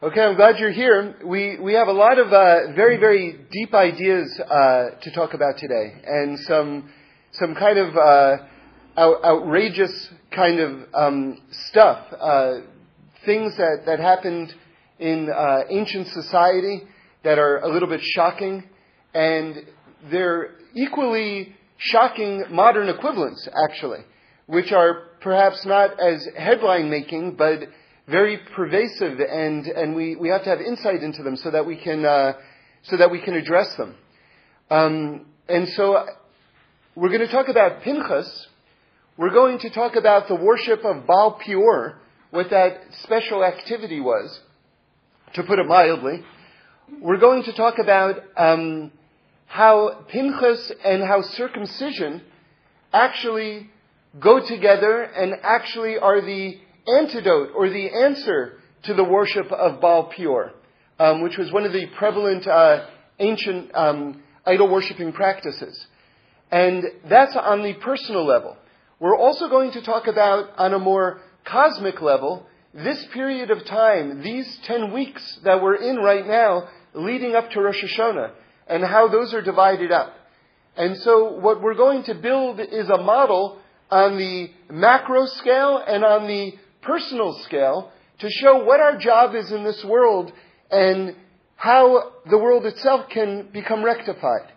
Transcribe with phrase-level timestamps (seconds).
[0.00, 1.16] Okay, I'm glad you're here.
[1.24, 5.58] We, we have a lot of uh, very, very deep ideas uh, to talk about
[5.58, 6.88] today, and some,
[7.32, 8.36] some kind of uh,
[8.96, 12.58] out, outrageous kind of um, stuff, uh,
[13.26, 14.54] things that, that happened
[15.00, 16.84] in uh, ancient society
[17.24, 18.62] that are a little bit shocking,
[19.14, 19.66] and
[20.12, 24.04] they're equally shocking modern equivalents, actually,
[24.46, 27.64] which are perhaps not as headline making, but
[28.10, 31.76] very pervasive, and, and we, we have to have insight into them so that we
[31.76, 32.32] can, uh,
[32.84, 33.94] so that we can address them.
[34.70, 36.06] Um, and so
[36.94, 38.46] we're going to talk about Pinchas.
[39.16, 44.40] We're going to talk about the worship of Baal Peor, what that special activity was,
[45.34, 46.24] to put it mildly.
[47.00, 48.90] We're going to talk about um,
[49.46, 52.22] how Pinchas and how circumcision
[52.92, 53.70] actually
[54.18, 56.58] go together and actually are the
[56.96, 60.52] antidote or the answer to the worship of Baal Peor,
[60.98, 62.86] um, which was one of the prevalent uh,
[63.18, 65.86] ancient um, idol worshiping practices.
[66.50, 68.56] And that's on the personal level.
[69.00, 74.22] We're also going to talk about, on a more cosmic level, this period of time,
[74.22, 78.32] these 10 weeks that we're in right now, leading up to Rosh Hashanah,
[78.66, 80.14] and how those are divided up.
[80.76, 83.58] And so what we're going to build is a model
[83.90, 87.90] on the macro scale and on the personal scale
[88.20, 90.32] to show what our job is in this world
[90.70, 91.14] and
[91.56, 94.52] how the world itself can become rectified.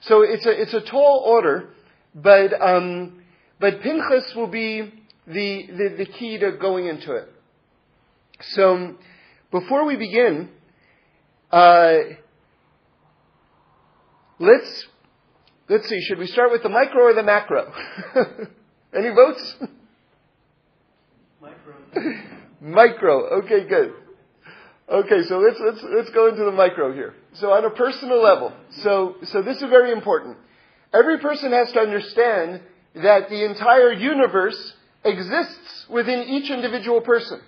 [0.00, 1.70] So it's a, it's a tall order,
[2.14, 3.22] but, um,
[3.60, 4.92] but Pinchas will be
[5.26, 7.28] the, the, the key to going into it.
[8.40, 8.94] So
[9.50, 10.50] before we begin,
[11.50, 11.96] uh,
[14.38, 14.86] let's,
[15.68, 17.72] let's see, should we start with the micro or the macro?
[18.94, 19.56] Any votes?
[22.60, 23.40] micro.
[23.40, 23.92] Okay, good.
[24.90, 27.14] Okay, so let's let's let's go into the micro here.
[27.34, 30.38] So on a personal level, so so this is very important.
[30.94, 32.62] Every person has to understand
[32.94, 37.40] that the entire universe exists within each individual person.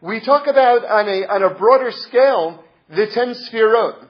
[0.00, 4.06] We talk about on a on a broader scale the ten sefirot.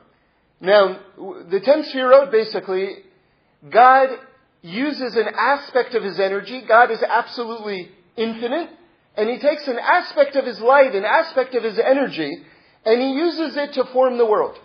[0.60, 2.96] Now, the ten sefirot basically,
[3.70, 4.10] God
[4.60, 6.62] uses an aspect of his energy.
[6.66, 8.68] God is absolutely infinite,
[9.16, 12.42] and he takes an aspect of his light, an aspect of his energy,
[12.84, 14.56] and he uses it to form the world.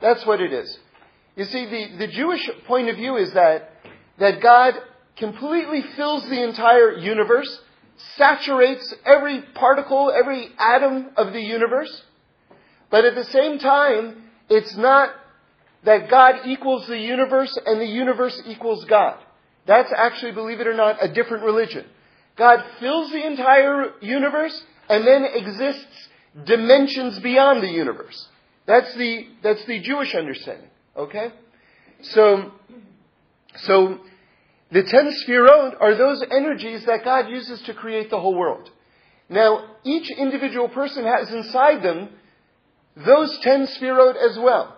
[0.00, 0.78] That's what it is.
[1.36, 3.70] You see, the, the Jewish point of view is that,
[4.18, 4.74] that God
[5.16, 7.60] completely fills the entire universe,
[8.16, 12.02] saturates every particle, every atom of the universe,
[12.90, 15.10] but at the same time, it's not
[15.84, 19.18] that God equals the universe and the universe equals God.
[19.66, 21.84] That's actually, believe it or not, a different religion.
[22.38, 26.08] God fills the entire universe and then exists
[26.44, 28.28] dimensions beyond the universe.
[28.66, 30.70] That's the, that's the Jewish understanding.
[30.96, 31.32] Okay?
[32.02, 32.52] So,
[33.56, 33.98] so,
[34.70, 38.70] the ten sefirot are those energies that God uses to create the whole world.
[39.28, 42.10] Now, each individual person has inside them
[42.96, 44.76] those ten sefirot as well.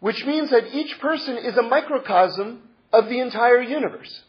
[0.00, 2.62] Which means that each person is a microcosm
[2.92, 4.22] of the entire universe.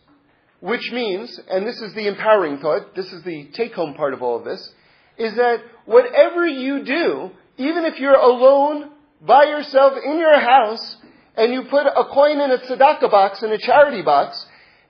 [0.62, 4.22] Which means, and this is the empowering thought, this is the take home part of
[4.22, 4.74] all of this,
[5.18, 10.98] is that whatever you do, even if you're alone by yourself in your house
[11.36, 14.46] and you put a coin in a tzedakah box, in a charity box,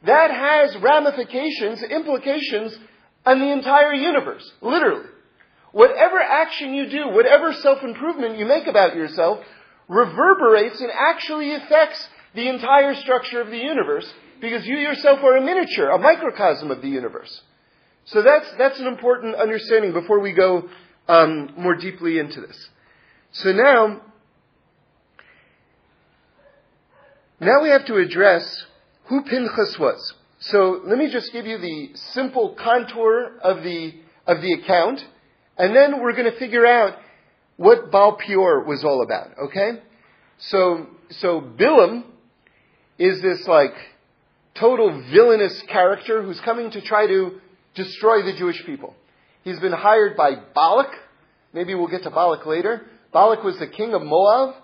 [0.06, 2.78] that has ramifications, implications
[3.26, 5.06] on the entire universe, literally.
[5.72, 9.40] Whatever action you do, whatever self-improvement you make about yourself,
[9.88, 14.12] reverberates and actually affects the entire structure of the universe
[14.42, 17.42] because you yourself are a miniature, a microcosm of the universe.
[18.06, 20.70] So that's, that's an important understanding before we go
[21.08, 22.70] um, more deeply into this.
[23.32, 24.02] So now,
[27.40, 28.66] now we have to address
[29.06, 30.14] who Pinchas was.
[30.40, 33.94] So let me just give you the simple contour of the,
[34.26, 35.02] of the account,
[35.58, 36.96] and then we're going to figure out
[37.58, 39.82] what Baal Peor was all about, okay?
[40.38, 42.06] So, so Bilam
[42.98, 43.74] is this like
[44.60, 47.40] total villainous character who's coming to try to
[47.76, 48.96] destroy the Jewish people.
[49.44, 50.92] He's been hired by Balak.
[51.54, 52.86] Maybe we'll get to Balak later.
[53.14, 54.56] Balak was the king of Moab,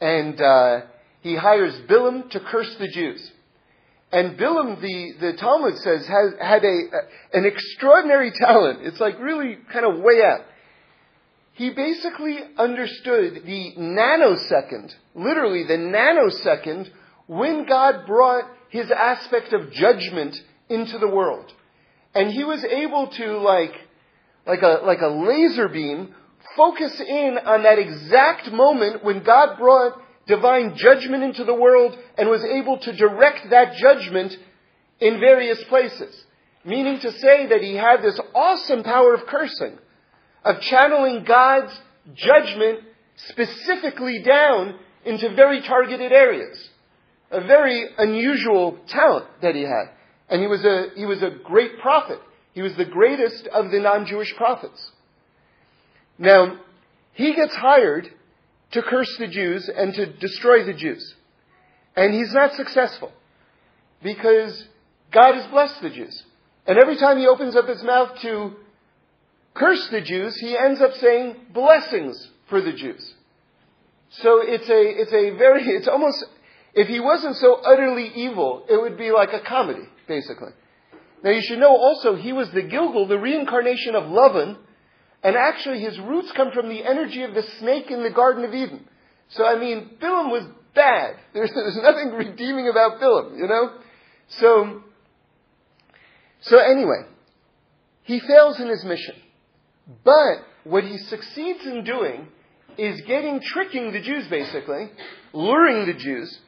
[0.00, 0.80] and uh,
[1.20, 3.30] he hires Bilam to curse the Jews.
[4.12, 6.78] And Bilam, the, the Talmud says, has, had a,
[7.32, 8.80] an extraordinary talent.
[8.82, 10.46] It's like really kind of way out.
[11.54, 16.88] He basically understood the nanosecond, literally the nanosecond,
[17.30, 20.36] when God brought his aspect of judgment
[20.68, 21.52] into the world.
[22.12, 23.72] And he was able to, like,
[24.48, 26.12] like a, like a laser beam,
[26.56, 32.28] focus in on that exact moment when God brought divine judgment into the world and
[32.28, 34.36] was able to direct that judgment
[34.98, 36.24] in various places.
[36.64, 39.78] Meaning to say that he had this awesome power of cursing,
[40.44, 41.72] of channeling God's
[42.12, 42.80] judgment
[43.14, 46.69] specifically down into very targeted areas.
[47.30, 49.90] A very unusual talent that he had.
[50.28, 52.20] And he was a, he was a great prophet.
[52.52, 54.90] He was the greatest of the non-Jewish prophets.
[56.18, 56.58] Now,
[57.12, 58.08] he gets hired
[58.72, 61.14] to curse the Jews and to destroy the Jews.
[61.96, 63.12] And he's not successful
[64.02, 64.64] because
[65.12, 66.22] God has blessed the Jews.
[66.66, 68.52] And every time he opens up his mouth to
[69.54, 73.14] curse the Jews, he ends up saying blessings for the Jews.
[74.10, 76.24] So it's a, it's a very, it's almost,
[76.74, 80.52] if he wasn't so utterly evil, it would be like a comedy, basically.
[81.22, 84.56] Now you should know also he was the Gilgul, the reincarnation of Lavan,
[85.22, 88.54] and actually his roots come from the energy of the snake in the Garden of
[88.54, 88.86] Eden.
[89.30, 90.44] So I mean, Bilam was
[90.74, 91.16] bad.
[91.34, 93.72] There's, there's nothing redeeming about Bilam, you know?
[94.28, 94.82] So,
[96.42, 97.06] so anyway,
[98.04, 99.16] he fails in his mission.
[100.04, 102.28] But what he succeeds in doing
[102.78, 104.90] is getting, tricking the Jews basically,
[105.32, 106.38] luring the Jews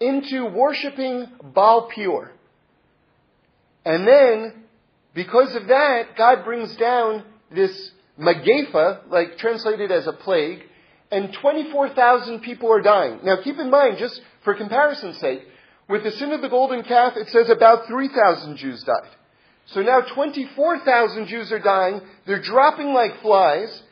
[0.00, 2.32] into worshiping Baal Peor.
[3.84, 4.64] And then,
[5.14, 10.62] because of that, God brings down this Magefa, like translated as a plague,
[11.10, 13.20] and 24,000 people are dying.
[13.24, 15.42] Now keep in mind, just for comparison's sake,
[15.88, 19.16] with the sin of the golden calf, it says about 3,000 Jews died.
[19.66, 23.82] So now 24,000 Jews are dying, they're dropping like flies,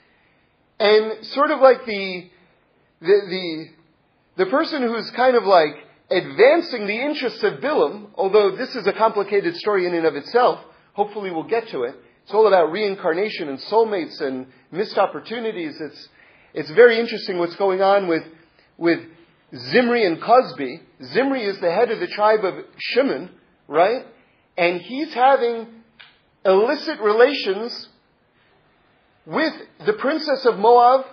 [0.79, 2.31] and sort of like the,
[3.01, 5.75] the, the, the person who's kind of like
[6.11, 10.61] advancing the interests of Bilam, although this is a complicated story in and of itself,
[10.95, 11.95] hopefully we'll get to it.
[12.25, 15.81] It's all about reincarnation and soulmates and missed opportunities.
[15.81, 16.09] It's,
[16.55, 18.25] it's very interesting what's going on with,
[18.77, 19.01] with
[19.55, 20.81] Zimri and Cozbi.
[21.13, 23.31] Zimri is the head of the tribe of Shimon,
[23.67, 24.07] right?
[24.57, 25.69] And he's having
[26.45, 27.89] illicit relations
[29.27, 29.53] with
[29.85, 31.05] the princess of Moab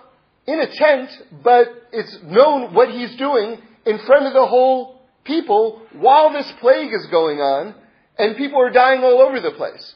[0.46, 1.10] in a tent,
[1.42, 6.92] but it's known what he's doing in front of the whole people while this plague
[6.92, 7.74] is going on,
[8.18, 9.94] and people are dying all over the place.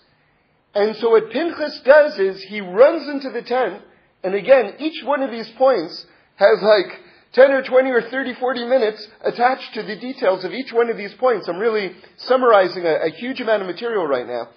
[0.74, 3.82] And so what Pinchas does is he runs into the tent,
[4.22, 6.06] and again, each one of these points
[6.36, 7.00] has like
[7.32, 10.96] 10 or 20 or 30, 40 minutes attached to the details of each one of
[10.96, 11.48] these points.
[11.48, 14.48] I'm really summarizing a, a huge amount of material right now.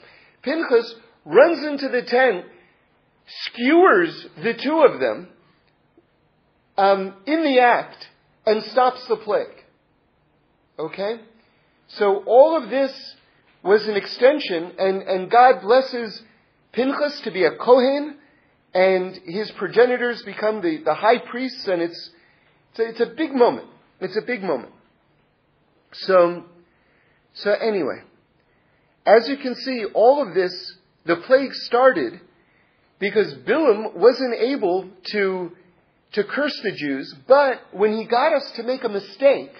[0.41, 0.95] Pinchas
[1.25, 2.45] runs into the tent
[3.25, 5.30] skewers the two of them
[6.77, 8.07] um, in the act
[8.45, 9.63] and stops the plague.
[10.78, 11.19] Okay?
[11.88, 13.16] So all of this
[13.63, 16.22] was an extension, and, and God blesses
[16.74, 18.18] Pinchas to be a Kohen,
[18.74, 22.10] and his progenitors become the, the high priests, and it's,
[22.72, 23.68] it's a, it's a big moment.
[24.01, 24.74] It's a big moment.
[25.94, 26.44] So,
[27.34, 28.01] so anyway,
[29.06, 30.74] as you can see, all of this,
[31.06, 32.19] the plague started
[33.00, 35.51] because Bilam wasn't able to,
[36.13, 39.51] to curse the Jews, but when he got us to make a mistake,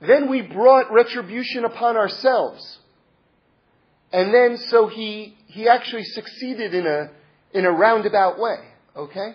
[0.00, 2.78] then we brought retribution upon ourselves.
[4.12, 7.10] And then so he, he actually succeeded in a,
[7.52, 8.58] in a roundabout way.
[8.96, 9.34] Okay?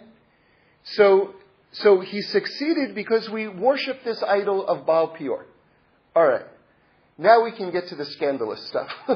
[0.84, 1.36] So,
[1.74, 5.46] so he succeeded because we worship this idol of Baal Peor.
[6.15, 6.46] Alright.
[7.17, 8.89] Now we can get to the scandalous stuff.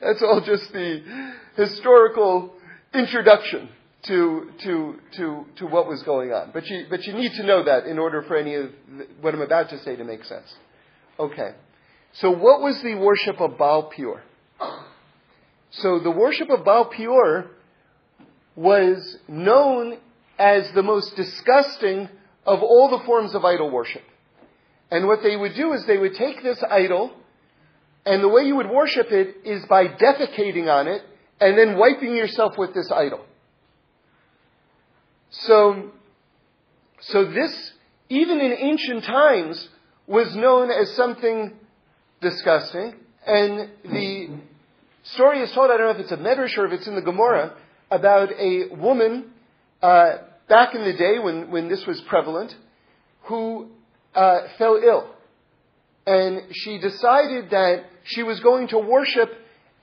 [0.00, 2.54] That's all just the historical
[2.94, 3.68] introduction
[4.04, 6.50] to, to, to, to what was going on.
[6.52, 8.70] But you, but you need to know that in order for any of
[9.20, 10.46] what I'm about to say to make sense.
[11.18, 11.54] Okay.
[12.12, 14.22] So what was the worship of Baal Peor?
[15.70, 17.50] So the worship of Baal Peor
[18.56, 19.98] was known
[20.38, 22.08] as the most disgusting
[22.46, 24.02] of all the forms of idol worship.
[24.90, 27.12] And what they would do is they would take this idol
[28.06, 31.02] and the way you would worship it is by defecating on it
[31.40, 33.20] and then wiping yourself with this idol.
[35.30, 35.90] So,
[37.00, 37.72] so this,
[38.08, 39.68] even in ancient times,
[40.06, 41.52] was known as something
[42.20, 42.94] disgusting.
[43.26, 44.28] And the
[45.02, 47.02] story is told, I don't know if it's a Medrash or if it's in the
[47.02, 47.54] Gemara,
[47.90, 49.30] about a woman
[49.82, 50.18] uh,
[50.48, 52.54] back in the day when, when this was prevalent
[53.22, 53.68] who
[54.14, 55.14] uh, fell ill
[56.08, 59.28] and she decided that she was going to worship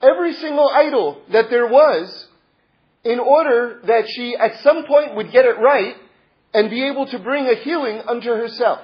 [0.02, 2.25] every single idol that there was
[3.06, 5.96] in order that she at some point would get it right
[6.52, 8.80] and be able to bring a healing unto herself.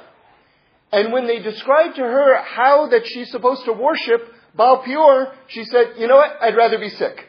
[0.92, 4.20] And when they described to her how that she's supposed to worship
[4.54, 7.28] Baal Peor, she said, you know what, I'd rather be sick.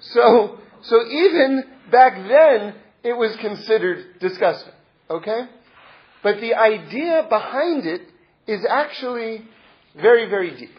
[0.00, 4.72] So, So even back then, it was considered disgusting.
[5.10, 5.42] Okay?
[6.22, 8.02] But the idea behind it
[8.46, 9.44] is actually
[10.00, 10.76] very, very deep.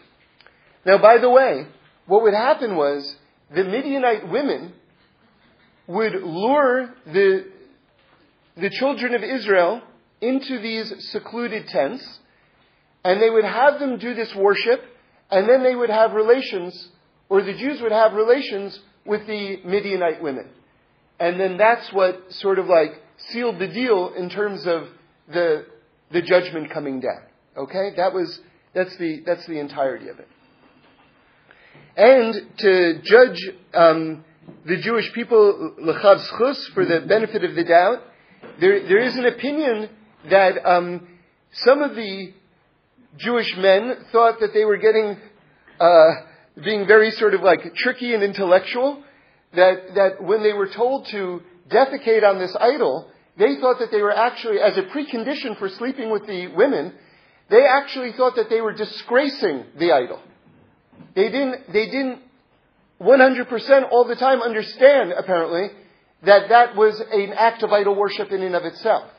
[0.84, 1.66] Now, by the way,
[2.06, 3.16] what would happen was
[3.54, 4.72] the Midianite women
[5.90, 7.46] would lure the,
[8.56, 9.82] the children of Israel
[10.20, 12.18] into these secluded tents,
[13.04, 14.82] and they would have them do this worship,
[15.30, 16.88] and then they would have relations,
[17.28, 20.48] or the Jews would have relations with the Midianite women.
[21.18, 22.92] And then that's what sort of like
[23.30, 24.88] sealed the deal in terms of
[25.28, 25.66] the,
[26.12, 27.22] the judgment coming down.
[27.56, 27.90] Okay?
[27.96, 28.40] That was,
[28.74, 30.28] that's the, that's the entirety of it.
[31.96, 34.24] And to judge um,
[34.66, 38.02] the Jewish people, lechaf zechus, for the benefit of the doubt,
[38.60, 39.88] there, there is an opinion
[40.28, 41.08] that um,
[41.52, 42.32] some of the
[43.16, 45.18] Jewish men thought that they were getting,
[45.80, 46.10] uh,
[46.62, 49.02] being very sort of like tricky and intellectual,
[49.54, 54.02] that, that when they were told to defecate on this idol, they thought that they
[54.02, 56.94] were actually, as a precondition for sleeping with the women,
[57.48, 60.20] they actually thought that they were disgracing the idol.
[61.14, 62.20] They didn't, they didn't
[63.00, 65.68] 100% all the time understand, apparently,
[66.22, 69.10] that that was an act of idol worship in and of itself.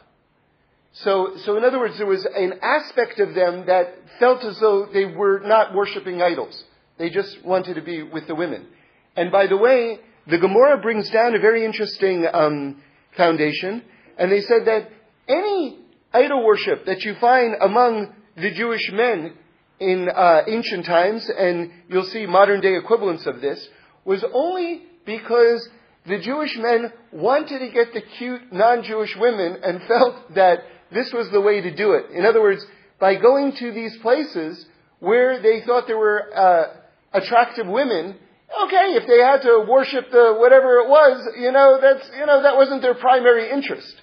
[0.93, 4.87] So, so in other words, there was an aspect of them that felt as though
[4.93, 6.63] they were not worshiping idols.
[6.99, 8.67] They just wanted to be with the women.
[9.15, 12.81] And by the way, the Gemara brings down a very interesting um,
[13.17, 13.81] foundation,
[14.17, 14.89] and they said that
[15.27, 15.79] any
[16.13, 19.33] idol worship that you find among the Jewish men
[19.81, 23.67] in uh, ancient times, and you'll see modern day equivalents of this,
[24.05, 25.67] was only because
[26.05, 30.59] the Jewish men wanted to get the cute non-Jewish women and felt that
[30.91, 32.11] this was the way to do it.
[32.11, 32.63] In other words,
[32.99, 34.65] by going to these places
[34.99, 38.15] where they thought there were uh, attractive women,
[38.63, 42.43] okay, if they had to worship the whatever it was, you know, that's you know
[42.43, 43.95] that wasn't their primary interest.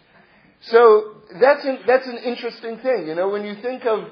[0.62, 3.06] So that's an, that's an interesting thing.
[3.06, 4.08] You know, when you think of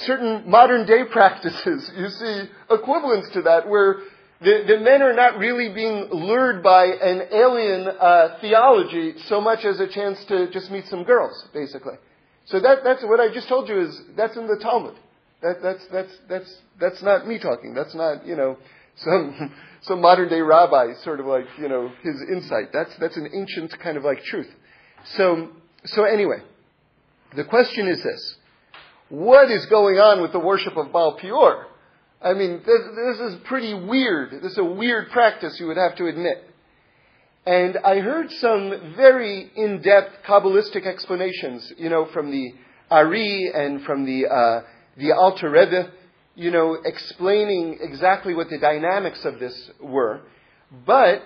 [0.00, 3.96] certain modern day practices, you see equivalents to that where
[4.40, 9.64] the, the men are not really being lured by an alien uh, theology so much
[9.64, 11.94] as a chance to just meet some girls, basically.
[12.46, 14.94] So that, that's what I just told you is that's in the Talmud.
[15.42, 17.74] That, that's, that's, that's, that's not me talking.
[17.74, 18.58] That's not, you know,
[18.96, 22.72] some, some modern day rabbi sort of like, you know, his insight.
[22.72, 24.48] That's, that's an ancient kind of like truth.
[25.16, 25.50] So,
[25.84, 26.38] so anyway,
[27.36, 28.36] the question is this.
[29.08, 31.66] What is going on with the worship of Baal Peor?
[32.20, 34.32] I mean, this, this is pretty weird.
[34.42, 36.44] This is a weird practice, you would have to admit.
[37.46, 42.52] And I heard some very in-depth Kabbalistic explanations, you know, from the
[42.90, 44.60] Ari and from the, uh,
[44.98, 45.90] the Alter Rebbe,
[46.34, 50.20] you know, explaining exactly what the dynamics of this were.
[50.84, 51.22] But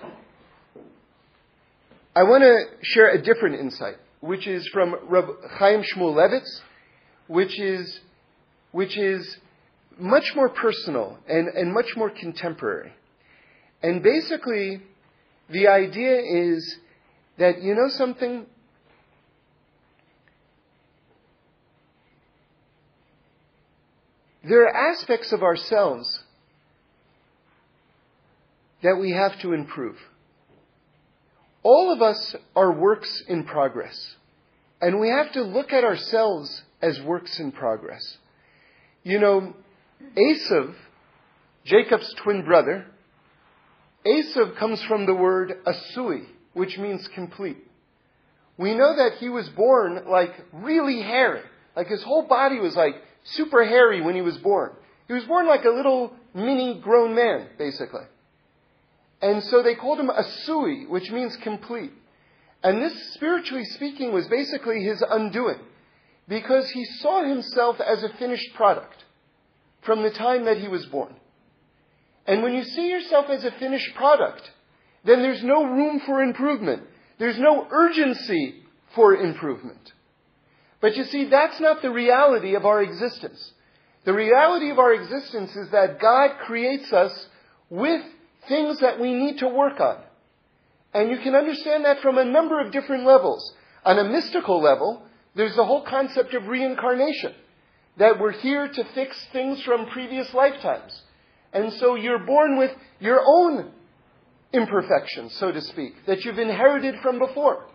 [2.15, 5.25] I want to share a different insight, which is from Reb
[5.57, 6.61] Chaim Shmulevitz,
[7.27, 7.99] which is,
[8.71, 9.37] which is
[9.97, 12.91] much more personal and, and much more contemporary.
[13.81, 14.81] And basically,
[15.49, 16.77] the idea is
[17.37, 18.45] that, you know something?
[24.43, 26.23] There are aspects of ourselves
[28.81, 29.97] that we have to improve.
[31.63, 34.15] All of us are works in progress.
[34.81, 38.17] And we have to look at ourselves as works in progress.
[39.03, 39.55] You know,
[40.17, 40.75] Esav,
[41.63, 42.85] Jacob's twin brother,
[44.05, 47.57] Esav comes from the word asui, which means complete.
[48.57, 51.41] We know that he was born like really hairy.
[51.75, 54.71] Like his whole body was like super hairy when he was born.
[55.07, 58.05] He was born like a little mini grown man, basically.
[59.21, 61.93] And so they called him Asui, which means complete.
[62.61, 65.59] And this, spiritually speaking, was basically his undoing.
[66.27, 69.03] Because he saw himself as a finished product
[69.81, 71.13] from the time that he was born.
[72.25, 74.49] And when you see yourself as a finished product,
[75.03, 76.83] then there's no room for improvement.
[77.19, 78.63] There's no urgency
[78.95, 79.91] for improvement.
[80.79, 83.53] But you see, that's not the reality of our existence.
[84.05, 87.27] The reality of our existence is that God creates us
[87.69, 88.01] with
[88.47, 89.97] things that we need to work on.
[90.93, 93.53] And you can understand that from a number of different levels.
[93.85, 95.03] On a mystical level,
[95.35, 97.33] there's the whole concept of reincarnation
[97.97, 101.01] that we're here to fix things from previous lifetimes.
[101.51, 103.71] And so you're born with your own
[104.51, 107.65] imperfections, so to speak, that you've inherited from before.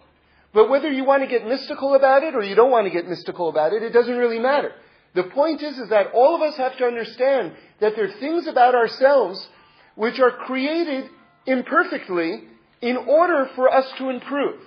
[0.52, 3.08] But whether you want to get mystical about it or you don't want to get
[3.08, 4.72] mystical about it, it doesn't really matter.
[5.14, 8.46] The point is, is that all of us have to understand that there are things
[8.46, 9.46] about ourselves
[9.94, 11.10] which are created
[11.46, 12.44] imperfectly
[12.80, 14.60] in order for us to improve.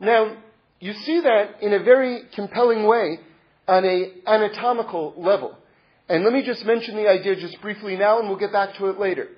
[0.00, 0.36] Now,
[0.80, 3.18] you see that in a very compelling way
[3.66, 5.56] on a anatomical level.
[6.08, 8.86] And let me just mention the idea just briefly now, and we'll get back to
[8.86, 9.28] it later.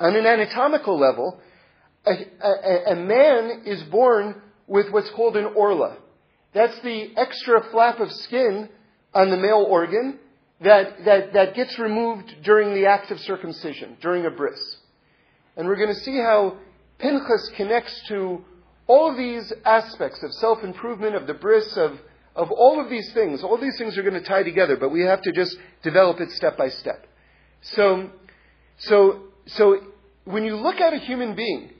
[0.00, 1.38] On an anatomical level,
[2.04, 5.96] a, a, a man is born with what's called an orla.
[6.54, 8.68] That's the extra flap of skin
[9.14, 10.18] on the male organ
[10.60, 14.76] that, that, that gets removed during the act of circumcision, during a bris.
[15.56, 16.56] And we're going to see how
[16.98, 18.44] Pinchas connects to
[18.86, 21.98] all of these aspects of self improvement, of the bris, of,
[22.34, 23.42] of all of these things.
[23.42, 26.30] All these things are going to tie together, but we have to just develop it
[26.32, 27.06] step by step.
[27.62, 28.10] So,
[28.78, 29.80] so, so
[30.24, 31.70] when you look at a human being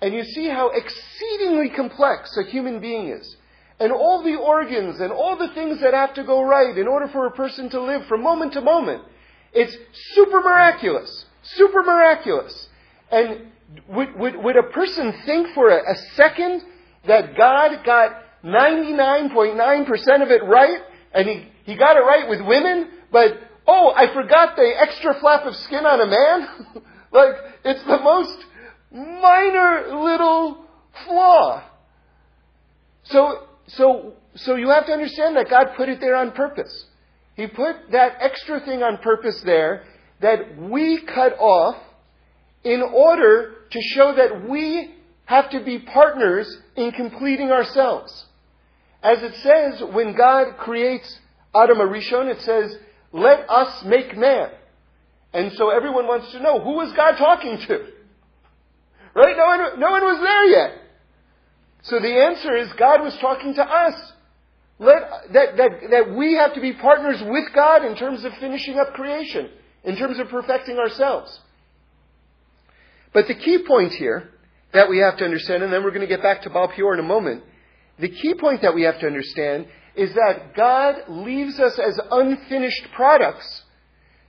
[0.00, 3.36] and you see how exceedingly complex a human being is,
[3.78, 7.08] and all the organs and all the things that have to go right in order
[7.08, 9.02] for a person to live from moment to moment,
[9.52, 9.76] it's
[10.14, 11.26] super miraculous.
[11.42, 12.68] Super miraculous.
[13.10, 13.52] And
[13.88, 16.62] would, would, would a person think for a, a second
[17.06, 18.12] that God got
[18.44, 20.80] 99.9% of it right,
[21.12, 25.46] and he, he got it right with women, but, oh, I forgot the extra flap
[25.46, 26.82] of skin on a man?
[27.12, 28.36] like, it's the most
[28.92, 30.64] minor little
[31.04, 31.62] flaw.
[33.04, 36.86] So, so, so you have to understand that God put it there on purpose.
[37.34, 39.84] He put that extra thing on purpose there
[40.20, 41.76] that we cut off
[42.66, 44.92] in order to show that we
[45.24, 48.26] have to be partners in completing ourselves.
[49.04, 51.20] As it says, when God creates
[51.54, 52.76] Adam Arishon, it says,
[53.12, 54.50] let us make man.
[55.32, 57.86] And so everyone wants to know, who was God talking to?
[59.14, 59.36] Right?
[59.36, 60.72] No one, no one was there yet.
[61.82, 64.12] So the answer is God was talking to us.
[64.80, 68.76] Let, that, that, that we have to be partners with God in terms of finishing
[68.76, 69.50] up creation,
[69.84, 71.40] in terms of perfecting ourselves.
[73.16, 74.28] But the key point here
[74.74, 76.92] that we have to understand, and then we're going to get back to Baal Peor
[76.92, 77.44] in a moment,
[77.98, 82.88] the key point that we have to understand is that God leaves us as unfinished
[82.94, 83.62] products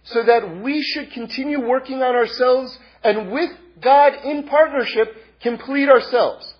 [0.03, 3.49] so that we should continue working on ourselves and with
[3.81, 6.53] God in partnership complete ourselves.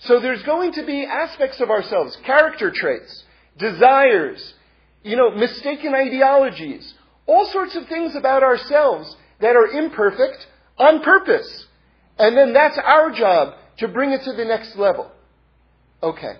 [0.00, 3.24] So there's going to be aspects of ourselves, character traits,
[3.56, 4.52] desires,
[5.02, 6.92] you know, mistaken ideologies,
[7.26, 11.68] all sorts of things about ourselves that are imperfect on purpose.
[12.20, 15.10] And then that's our job to bring it to the next level.
[16.02, 16.34] Okay.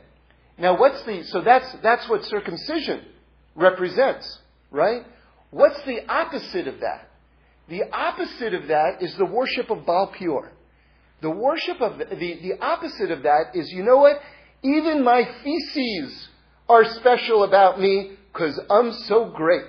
[0.58, 3.02] Now what's the, so that's, that's what circumcision
[3.54, 4.40] represents,
[4.70, 5.06] right?
[5.50, 7.08] What's the opposite of that?
[7.70, 10.52] The opposite of that is the worship of Baal Peor.
[11.22, 14.20] The worship of, the, the, the opposite of that is, you know what?
[14.62, 16.28] Even my feces
[16.68, 19.64] are special about me because I'm so great.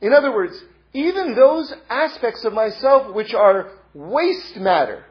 [0.00, 0.54] In other words,
[0.94, 5.04] even those aspects of myself which are waste matter,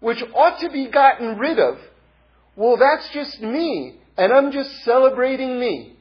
[0.00, 1.78] which ought to be gotten rid of,
[2.56, 5.96] well, that's just me, and I'm just celebrating me.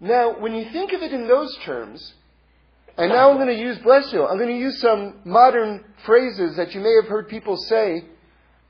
[0.00, 2.12] Now, when you think of it in those terms,
[2.96, 6.56] and now I'm going to use, bless you, I'm going to use some modern phrases
[6.56, 8.04] that you may have heard people say,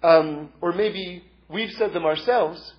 [0.02, 2.74] um, or maybe we've said them ourselves.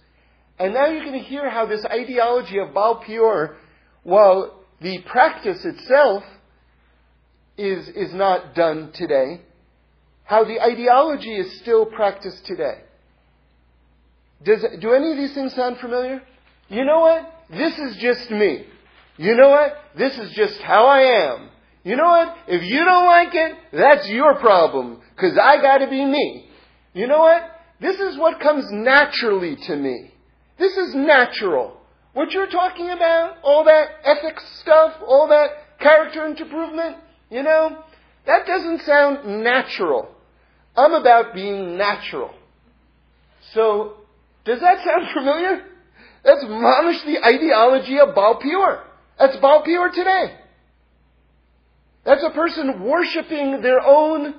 [0.57, 3.57] And now you're going to hear how this ideology of Baal Peor,
[4.03, 6.23] while the practice itself
[7.57, 9.41] is, is not done today,
[10.23, 12.81] how the ideology is still practiced today.
[14.43, 16.21] Does, do any of these things sound familiar?
[16.69, 17.31] You know what?
[17.49, 18.65] This is just me.
[19.17, 19.77] You know what?
[19.97, 21.49] This is just how I am.
[21.83, 22.35] You know what?
[22.47, 26.49] If you don't like it, that's your problem, because I gotta be me.
[26.93, 27.43] You know what?
[27.79, 30.11] This is what comes naturally to me.
[30.57, 31.77] This is natural.
[32.13, 36.97] What you're talking about, all that ethics stuff, all that character improvement,
[37.29, 37.83] you know,
[38.25, 40.09] that doesn't sound natural.
[40.75, 42.31] I'm about being natural.
[43.53, 43.93] So,
[44.45, 45.65] does that sound familiar?
[46.23, 48.83] That's mamish the ideology of Baal Peor.
[49.19, 50.35] That's Baal Peor today.
[52.03, 54.35] That's a person worshiping their own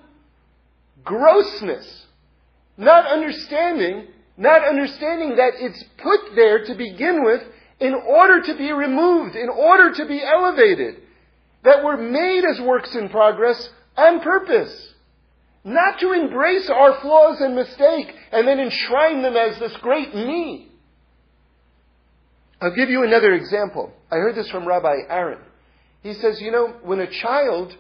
[1.05, 2.05] grossness,
[2.77, 7.43] not understanding, not understanding that it's put there to begin with
[7.81, 10.97] in order to be removed, in order to be elevated
[11.67, 14.95] that were made as works in progress on purpose.
[15.65, 20.69] Not to embrace our flaws and mistake and then enshrine them as this great me.
[22.61, 23.93] I'll give you another example.
[24.11, 25.41] I heard this from Rabbi Aaron.
[26.03, 27.77] He says, you know, when a child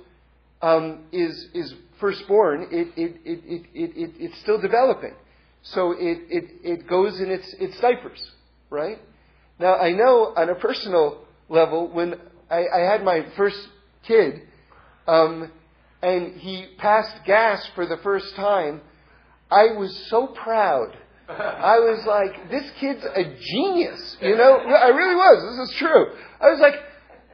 [0.60, 5.14] um, is, is first born, it, it, it, it, it, it's still developing.
[5.62, 8.32] So it, it, it goes in its, its diapers,
[8.68, 8.98] right?
[9.60, 12.16] Now, I know on a personal level, when
[12.50, 13.56] I, I had my first
[14.06, 14.42] kid,
[15.06, 15.50] um,
[16.02, 18.80] and he passed gas for the first time,
[19.50, 20.96] I was so proud.
[21.28, 24.56] I was like, this kid's a genius, you know?
[24.56, 25.56] I really was.
[25.56, 26.12] This is true.
[26.40, 26.74] I was like,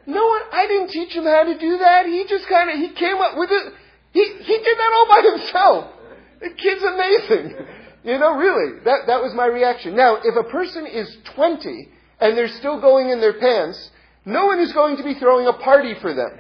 [0.07, 2.07] no one, I didn't teach him how to do that.
[2.07, 3.73] He just kind of, he came up with it.
[4.13, 5.93] He, he did that all by himself.
[6.41, 7.67] The kid's amazing.
[8.05, 8.81] You know, really.
[8.85, 9.95] That, that was my reaction.
[9.95, 11.89] Now, if a person is 20
[12.21, 13.91] and they're still going in their pants,
[14.25, 16.31] no one is going to be throwing a party for them.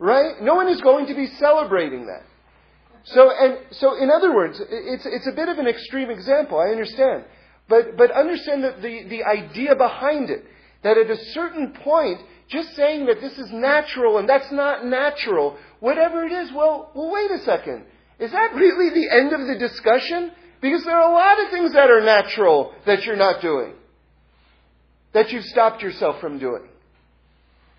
[0.00, 0.40] Right?
[0.40, 2.22] No one is going to be celebrating that.
[3.04, 6.70] So, and, so in other words, it's, it's a bit of an extreme example, I
[6.70, 7.24] understand.
[7.68, 10.44] But, but understand that the, the idea behind it,
[10.82, 15.58] that at a certain point, just saying that this is natural and that's not natural,
[15.80, 17.84] whatever it is, well, well, wait a second.
[18.18, 20.32] Is that really the end of the discussion?
[20.62, 23.74] Because there are a lot of things that are natural that you're not doing.
[25.12, 26.69] That you've stopped yourself from doing.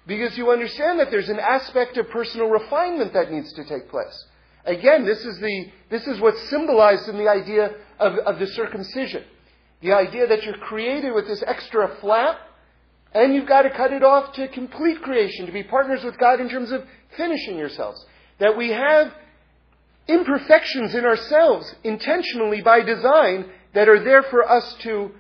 [0.07, 4.25] Because you understand that there's an aspect of personal refinement that needs to take place.
[4.65, 9.23] Again, this is, the, this is what's symbolized in the idea of, of the circumcision.
[9.81, 12.39] The idea that you're created with this extra flap,
[13.13, 16.39] and you've got to cut it off to complete creation, to be partners with God
[16.39, 16.83] in terms of
[17.17, 18.05] finishing yourselves.
[18.39, 19.13] That we have
[20.07, 25.11] imperfections in ourselves intentionally by design that are there for us to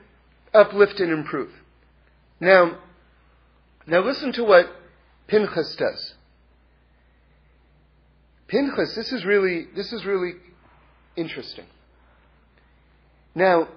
[0.53, 1.51] uplift and improve.
[2.39, 2.77] Now,
[3.91, 4.67] now listen to what
[5.27, 6.13] Pinchas does.
[8.47, 10.35] Pinchas, this is really, this is really
[11.17, 11.65] interesting.
[13.35, 13.67] Now,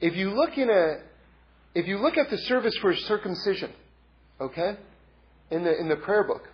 [0.00, 1.00] if you look in a,
[1.74, 3.72] if you look at the service for circumcision,
[4.40, 4.78] okay,
[5.50, 6.48] in the in the prayer book,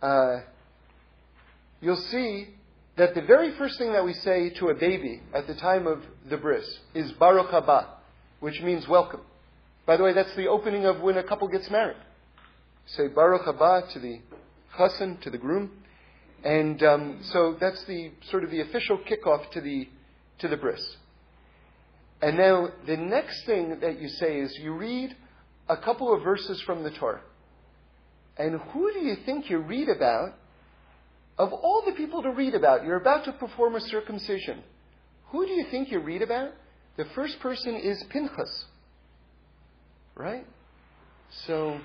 [0.00, 0.40] uh,
[1.82, 2.48] you'll see
[2.96, 6.02] that the very first thing that we say to a baby at the time of
[6.30, 7.88] the bris is Baruch haba,
[8.40, 9.20] which means welcome.
[9.86, 11.96] By the way, that's the opening of when a couple gets married.
[12.86, 14.20] Say Baruch haba to the
[14.78, 15.70] chassan, to the groom.
[16.42, 19.88] And um, so that's the sort of the official kickoff to the
[20.38, 20.96] to the bris.
[22.20, 25.16] And now the next thing that you say is you read
[25.68, 27.22] a couple of verses from the Torah.
[28.36, 30.34] And who do you think you read about?
[31.36, 34.62] Of all the people to read about, you're about to perform a circumcision.
[35.30, 36.52] Who do you think you read about?
[36.96, 38.66] The first person is Pinchas.
[40.14, 40.46] Right?
[41.46, 41.78] So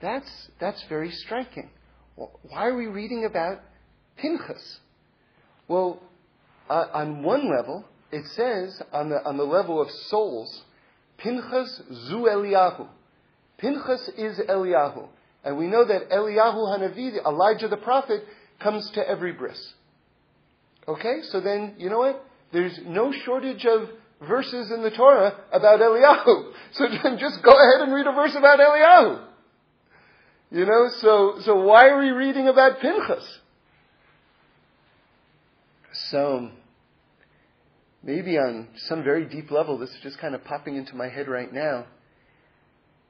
[0.00, 1.70] that's, that's very striking.
[2.16, 3.60] Why are we reading about
[4.16, 4.78] Pinchas.
[5.68, 6.00] Well,
[6.68, 10.62] uh, on one level, it says on the, on the level of souls,
[11.18, 12.88] Pinchas zu Eliyahu.
[13.58, 15.08] Pinchas is Eliyahu.
[15.44, 18.24] And we know that Eliyahu Hanavi, Elijah the prophet,
[18.60, 19.74] comes to every bris.
[20.86, 21.22] Okay?
[21.30, 22.24] So then, you know what?
[22.52, 23.88] There's no shortage of
[24.26, 26.52] verses in the Torah about Eliyahu.
[26.74, 29.26] So just go ahead and read a verse about Eliyahu.
[30.50, 33.38] You know, so, so why are we reading about Pinchas?
[36.10, 36.50] So,
[38.02, 41.28] maybe on some very deep level, this is just kind of popping into my head
[41.28, 41.86] right now.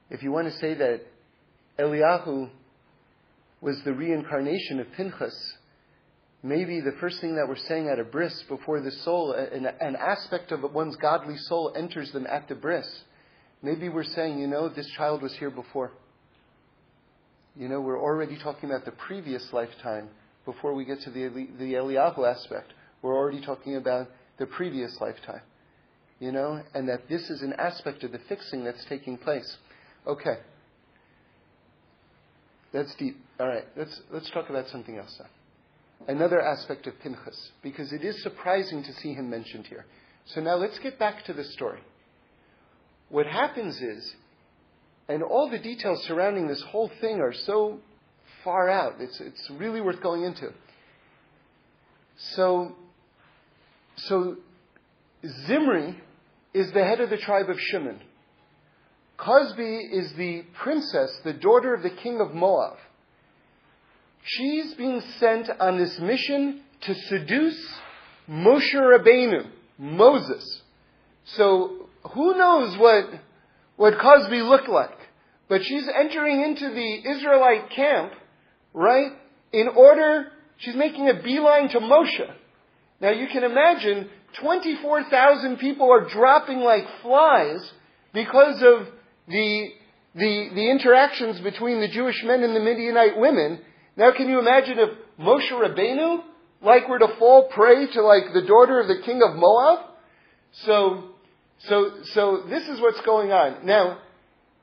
[0.09, 1.01] If you want to say that
[1.79, 2.49] Eliyahu
[3.61, 5.53] was the reincarnation of Pinchas,
[6.43, 9.95] maybe the first thing that we're saying at a bris before the soul, an, an
[9.95, 12.85] aspect of one's godly soul enters them at the bris,
[13.61, 15.91] maybe we're saying, you know, this child was here before.
[17.55, 20.09] You know, we're already talking about the previous lifetime
[20.45, 22.73] before we get to the, the Eliyahu aspect.
[23.01, 25.41] We're already talking about the previous lifetime.
[26.19, 29.57] You know, and that this is an aspect of the fixing that's taking place.
[30.07, 30.37] Okay.
[32.71, 33.17] That's deep.
[33.39, 35.27] All right, let's, let's talk about something else now.
[36.07, 39.85] Another aspect of Pinchas, because it is surprising to see him mentioned here.
[40.25, 41.79] So now let's get back to the story.
[43.09, 44.15] What happens is,
[45.07, 47.79] and all the details surrounding this whole thing are so
[48.43, 48.95] far out.
[48.99, 50.51] It's, it's really worth going into.
[52.35, 52.75] So,
[53.95, 54.37] so
[55.45, 56.01] Zimri
[56.53, 57.99] is the head of the tribe of Shimon.
[59.17, 62.77] Cosbi is the princess, the daughter of the king of Moab.
[64.23, 67.59] She's being sent on this mission to seduce
[68.29, 70.61] Moshe Rabbeinu, Moses.
[71.35, 73.05] So who knows what,
[73.75, 74.97] what Cozbi looked like?
[75.49, 78.13] But she's entering into the Israelite camp
[78.73, 79.11] right?
[79.51, 82.33] In order, she's making a beeline to Moshe.
[82.99, 84.09] Now you can imagine
[84.41, 87.71] 24,000 people are dropping like flies
[88.13, 88.87] because of
[89.27, 89.69] the,
[90.15, 93.59] the, the interactions between the Jewish men and the Midianite women.
[93.95, 96.23] Now can you imagine if Moshe Rabbeinu,
[96.61, 99.79] like were to fall prey to like the daughter of the king of Moab?
[100.65, 101.09] So,
[101.67, 103.65] so, so this is what's going on.
[103.65, 103.99] Now,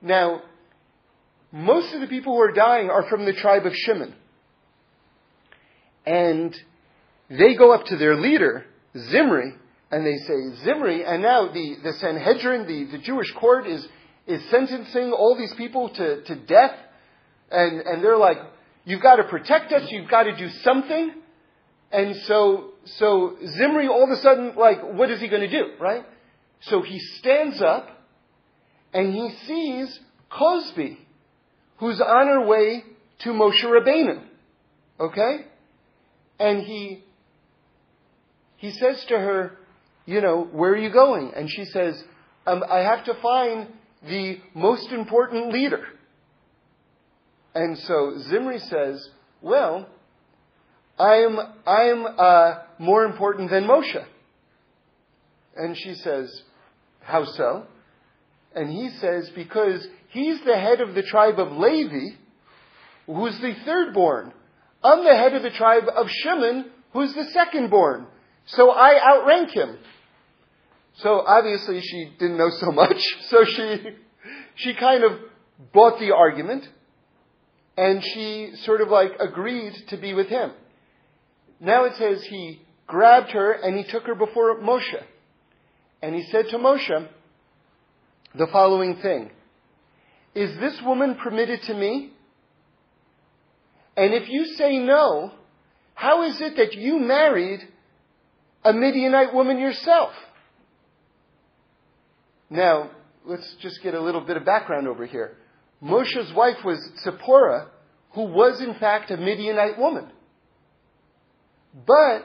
[0.03, 0.43] now,
[1.53, 4.14] most of the people who are dying are from the tribe of Shimon.
[6.07, 6.57] And
[7.29, 8.64] they go up to their leader,
[8.97, 9.55] Zimri,
[9.90, 13.87] and they say, Zimri, and now the, the Sanhedrin, the, the Jewish court, is,
[14.27, 16.77] is sentencing all these people to, to death.
[17.51, 18.38] And, and they're like,
[18.90, 21.12] you've got to protect us, you've got to do something.
[21.92, 25.70] And so, so Zimri all of a sudden, like, what is he going to do,
[25.81, 26.05] right?
[26.62, 27.88] So he stands up
[28.92, 30.00] and he sees
[30.31, 30.98] Cozbi,
[31.79, 32.85] who's on her way
[33.20, 34.22] to Moshe Rabbeinu.
[34.98, 35.46] Okay?
[36.38, 37.05] And he,
[38.57, 39.57] he says to her,
[40.07, 41.33] you know, where are you going?
[41.35, 42.03] And she says,
[42.46, 43.68] um, I have to find
[44.03, 45.85] the most important leader.
[47.54, 49.08] And so Zimri says,
[49.40, 49.86] well,
[50.98, 54.04] I'm, I'm uh, more important than Moshe.
[55.56, 56.42] And she says,
[57.00, 57.66] how so?
[58.54, 62.16] And he says, because he's the head of the tribe of Levi,
[63.06, 64.32] who's the third born.
[64.82, 68.06] I'm the head of the tribe of Shimon, who's the second born.
[68.46, 69.78] So I outrank him.
[70.94, 73.80] So obviously she didn't know so much, so she,
[74.56, 75.12] she kind of
[75.72, 76.68] bought the argument,
[77.81, 80.53] and she sort of like agreed to be with him.
[81.61, 85.03] Now it says he grabbed her and he took her before Moshe.
[86.03, 87.09] And he said to Moshe
[88.35, 89.31] the following thing
[90.35, 92.12] Is this woman permitted to me?
[93.97, 95.33] And if you say no,
[95.95, 97.61] how is it that you married
[98.62, 100.12] a Midianite woman yourself?
[102.51, 102.90] Now,
[103.25, 105.38] let's just get a little bit of background over here.
[105.83, 107.69] Moshe's wife was Zipporah,
[108.12, 110.07] who was in fact a Midianite woman.
[111.87, 112.25] But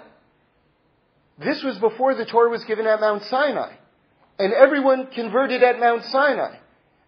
[1.38, 3.74] this was before the Torah was given at Mount Sinai.
[4.38, 6.58] And everyone converted at Mount Sinai.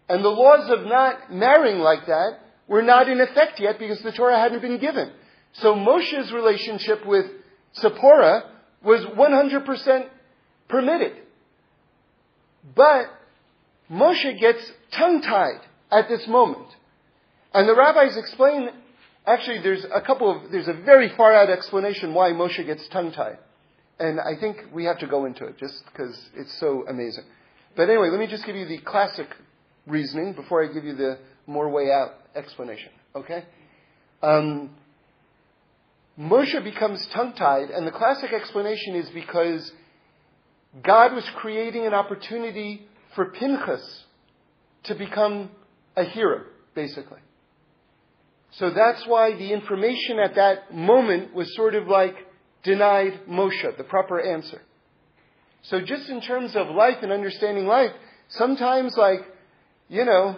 [0.08, 4.12] And the laws of not marrying like that were not in effect yet because the
[4.12, 5.12] Torah hadn't been given.
[5.54, 7.26] So Moshe's relationship with
[7.80, 8.50] Zipporah
[8.82, 10.08] was 100%
[10.68, 11.12] permitted.
[12.74, 13.06] But
[13.90, 16.68] Moshe gets tongue tied at this moment.
[17.54, 18.68] And the rabbis explain,
[19.26, 23.12] actually there's a couple of, there's a very far out explanation why Moshe gets tongue
[23.12, 23.38] tied.
[23.98, 27.24] And I think we have to go into it just because it's so amazing.
[27.76, 29.28] But anyway, let me just give you the classic
[29.86, 32.90] reasoning before I give you the more way out explanation.
[33.16, 33.44] Okay?
[34.22, 34.70] Um,
[36.18, 39.72] Moshe becomes tongue tied, and the classic explanation is because
[40.82, 44.04] God was creating an opportunity for Pinchas
[44.84, 45.50] to become
[45.96, 47.20] a hero, basically.
[48.52, 52.16] So that's why the information at that moment was sort of like
[52.62, 54.62] denied Moshe, the proper answer.
[55.62, 57.92] So just in terms of life and understanding life,
[58.28, 59.20] sometimes like,
[59.88, 60.36] you know,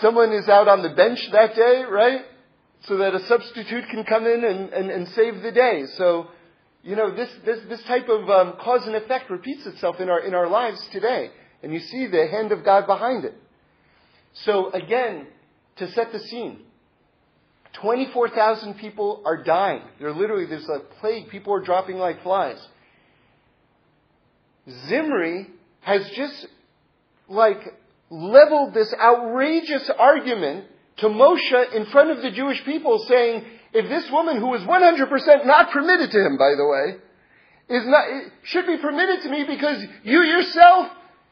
[0.00, 2.24] someone is out on the bench that day, right?
[2.82, 5.84] So that a substitute can come in and, and, and save the day.
[5.96, 6.28] So,
[6.82, 10.20] you know, this, this, this type of um, cause and effect repeats itself in our,
[10.20, 11.30] in our lives today.
[11.62, 13.34] And you see the hand of God behind it.
[14.44, 15.26] So again,
[15.76, 16.60] to set the scene,
[17.74, 19.82] 24,000 people are dying.
[19.98, 21.28] They're literally, there's a plague.
[21.28, 22.58] People are dropping like flies.
[24.88, 25.48] Zimri
[25.80, 26.46] has just
[27.28, 27.60] like
[28.10, 30.66] leveled this outrageous argument
[30.98, 35.46] to Moshe in front of the Jewish people saying, if this woman who was 100%
[35.46, 38.06] not permitted to him, by the way, is not,
[38.44, 40.88] should be permitted to me because you yourself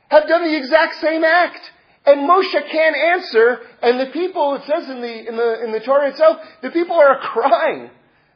[0.08, 1.58] have done the exact same act.
[2.06, 5.80] And Moshe can't answer, and the people, it says in the, in the, in the
[5.80, 7.90] Torah itself, the people are crying.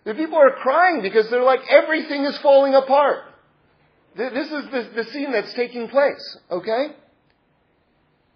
[0.04, 3.24] The people are crying because they're like, everything is falling apart.
[4.16, 6.96] This is the, the scene that's taking place, okay?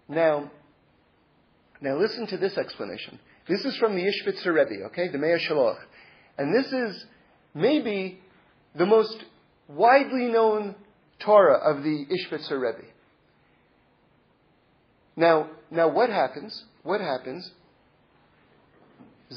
[0.07, 0.51] Now,
[1.81, 3.19] now listen to this explanation.
[3.47, 5.79] This is from the Ishbitzer Rebbe, okay, the Mei Hashiloach.
[6.37, 7.05] And this is
[7.53, 8.19] maybe
[8.75, 9.17] the most
[9.67, 10.75] widely known
[11.19, 12.87] Torah of the Ishbitzer Rebbe.
[15.15, 16.63] Now, now what happens?
[16.83, 17.51] What happens?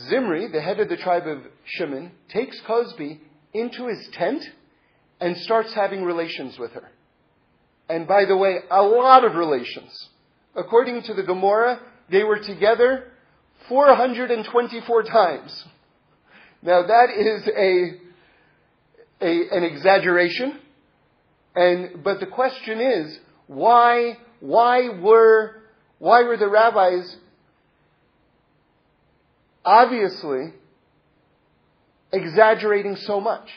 [0.08, 3.20] Zimri, the head of the tribe of Shimon, takes Cozbi
[3.54, 4.42] into his tent
[5.20, 6.90] and starts having relations with her.
[7.88, 10.08] And by the way, a lot of relations.
[10.54, 13.12] According to the Gemara, they were together
[13.68, 15.64] 424 times.
[16.62, 20.58] Now that is a, a, an exaggeration.
[21.54, 25.62] And, but the question is, why, why were
[25.98, 27.16] why were the rabbis
[29.64, 30.52] obviously
[32.12, 33.48] exaggerating so much?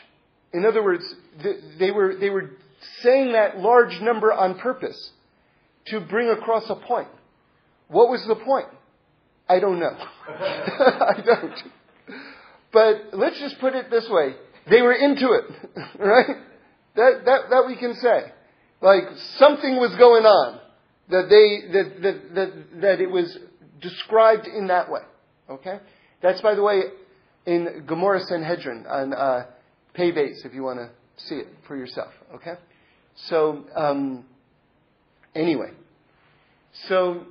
[0.52, 1.04] In other words,
[1.78, 2.50] they were, they were
[3.02, 5.10] saying that large number on purpose
[5.86, 7.08] to bring across a point.
[7.88, 8.68] What was the point?
[9.48, 9.96] I don't know.
[10.28, 11.54] I don't.
[12.72, 14.34] But let's just put it this way.
[14.70, 15.44] they were into it,
[15.98, 16.36] right?
[16.96, 18.32] That, that, that we can say.
[18.80, 19.04] Like
[19.38, 20.60] something was going on
[21.10, 23.36] that they, that, that, that, that it was
[23.80, 25.02] described in that way.
[25.48, 25.78] Okay?
[26.22, 26.82] That's, by the way,
[27.46, 29.46] in Gemara Sanhedrin on uh,
[29.94, 32.12] Pei Beis, if you want to see it for yourself.
[32.34, 32.54] Okay?
[33.28, 34.24] So, um,
[35.34, 35.70] anyway.
[36.88, 37.26] So,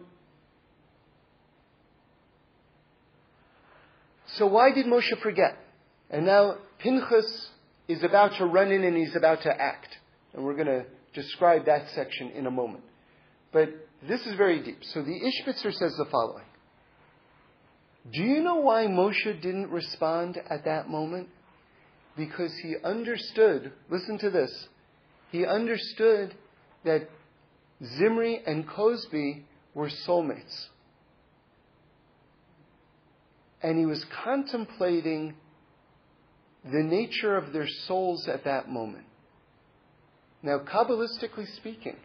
[4.38, 5.58] so why did Moshe forget?
[6.10, 7.50] And now Pinchas
[7.88, 9.98] is about to run in and he's about to act.
[10.34, 12.84] And we're going to describe that section in a moment.
[13.52, 13.70] But
[14.08, 14.80] this is very deep.
[14.94, 16.46] So the Ishbitzer says the following.
[18.12, 21.30] Do you know why Moshe didn't respond at that moment?
[22.16, 24.68] Because he understood, listen to this,
[25.32, 26.34] he understood
[26.86, 27.10] that
[27.84, 30.68] Zimri and Cozbi were soulmates.
[33.62, 35.36] And he was contemplating
[36.64, 39.06] the nature of their souls at that moment.
[40.42, 41.98] Now, Kabbalistically speaking,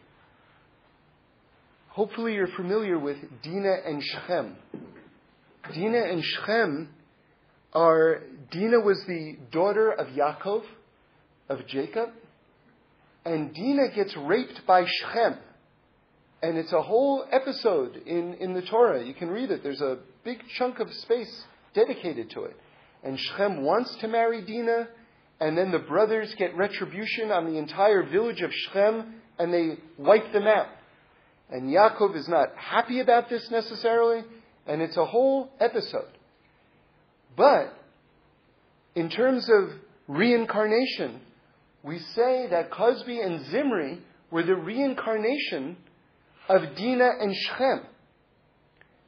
[1.95, 4.57] hopefully you're familiar with Dinah and Shechem.
[5.73, 6.89] Dinah and Shechem
[7.71, 10.63] are, Dinah was the daughter of Yaakov,
[11.47, 12.09] of Jacob,
[13.23, 15.37] and Dinah gets raped by Shechem.
[16.43, 19.01] And it's a whole episode in, in the Torah.
[19.01, 19.63] You can read it.
[19.63, 22.57] There's a big chunk of space dedicated to it.
[23.05, 24.89] And Shechem wants to marry Dinah,
[25.39, 30.33] and then the brothers get retribution on the entire village of Shechem, and they wipe
[30.33, 30.67] them out.
[31.49, 34.23] And Yaakov is not happy about this necessarily,
[34.65, 36.09] and it's a whole episode.
[37.37, 37.73] But,
[38.95, 39.71] in terms of
[40.07, 41.21] reincarnation,
[41.83, 43.99] we say that Cozbi and Zimri
[44.31, 45.77] were the reincarnation
[46.49, 47.81] of Dinah and Shechem.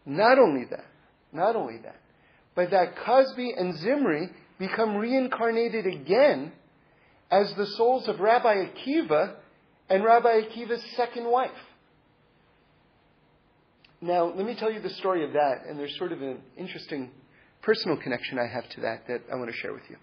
[0.05, 0.85] Not only that,
[1.33, 1.99] not only that,
[2.55, 6.51] but that Cozbi and Zimri become reincarnated again
[7.29, 9.35] as the souls of Rabbi Akiva
[9.89, 11.51] and Rabbi Akiva's second wife.
[13.99, 17.09] Now, let me tell you the story of that, and there's sort of an interesting
[17.63, 19.97] personal connection I have to that that I want to share with you.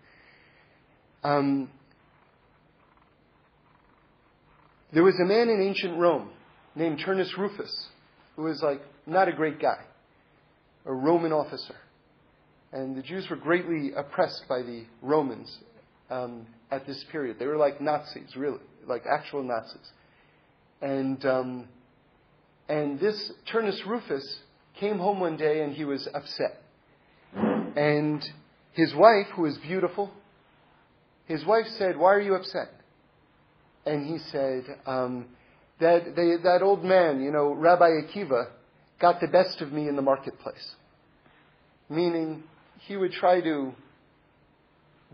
[1.23, 1.71] Um,
[4.93, 6.31] there was a man in ancient Rome
[6.75, 7.89] named Turnus Rufus
[8.37, 9.79] who was like not a great guy,
[10.87, 11.77] a Roman officer.
[12.73, 15.59] And the Jews were greatly oppressed by the Romans
[16.11, 17.39] um, at this period.
[17.39, 19.93] They were like Nazis, really, like actual Nazis.
[20.83, 21.69] And um,
[22.69, 24.41] and this Turnus Rufus
[24.79, 26.63] came home one day and he was upset.
[27.35, 28.25] And
[28.73, 30.11] his wife, who was beautiful,
[31.27, 32.69] his wife said, Why are you upset?
[33.87, 35.27] And he said, um,
[35.81, 38.47] that, they, that old man, you know, Rabbi Akiva,
[39.01, 40.75] got the best of me in the marketplace.
[41.91, 42.45] Meaning,
[42.87, 43.73] he would try to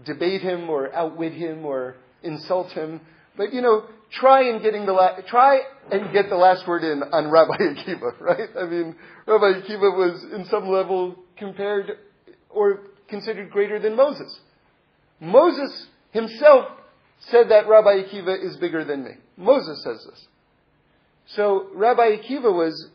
[0.05, 3.01] debate him or outwit him or insult him.
[3.37, 7.03] But, you know, try and getting the la- try and get the last word in
[7.03, 8.49] on Rabbi Akiva, right?
[8.59, 11.91] I mean, Rabbi Akiva was in some level compared
[12.49, 14.39] or considered greater than Moses.
[15.21, 16.67] Moses himself
[17.29, 19.13] said that Rabbi Akiva is bigger than me.
[19.37, 20.27] Moses says this.
[21.35, 22.89] So Rabbi Akiva was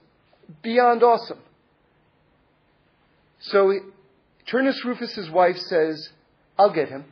[0.61, 1.39] beyond awesome.
[3.39, 3.73] So
[4.51, 6.09] Turnus Rufus's wife says,
[6.57, 7.05] I'll get him.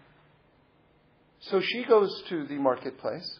[1.49, 3.39] So she goes to the marketplace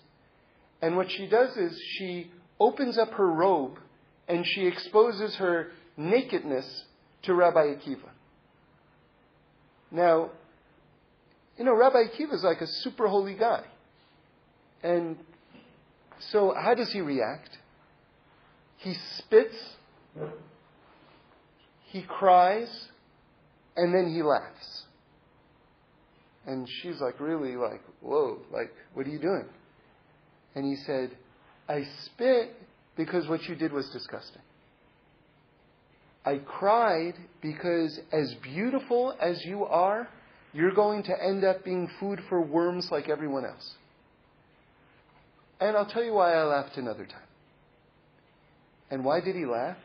[0.82, 3.80] and what she does is she opens up her robe
[4.28, 6.86] and she exposes her nakedness
[7.24, 8.10] to Rabbi Akiva.
[9.92, 10.32] Now,
[11.58, 13.64] you know, Rabbi Akiva is like a super holy guy.
[14.82, 15.18] And
[16.32, 17.58] so, how does he react?
[18.78, 19.56] He spits,
[21.86, 22.90] he cries,
[23.78, 24.84] and then he laughs.
[26.46, 29.46] And she's like, really, like, whoa, like, what are you doing?
[30.56, 31.12] And he said,
[31.70, 32.56] I spit
[32.96, 34.42] because what you did was disgusting.
[36.26, 40.08] I cried because as beautiful as you are,
[40.54, 43.74] you're going to end up being food for worms like everyone else.
[45.60, 47.20] And I'll tell you why I laughed another time.
[48.92, 49.78] And why did he laugh?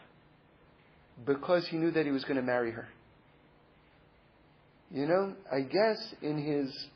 [1.24, 2.88] Because he knew that he was going to marry her.
[4.90, 6.86] You know, I guess in his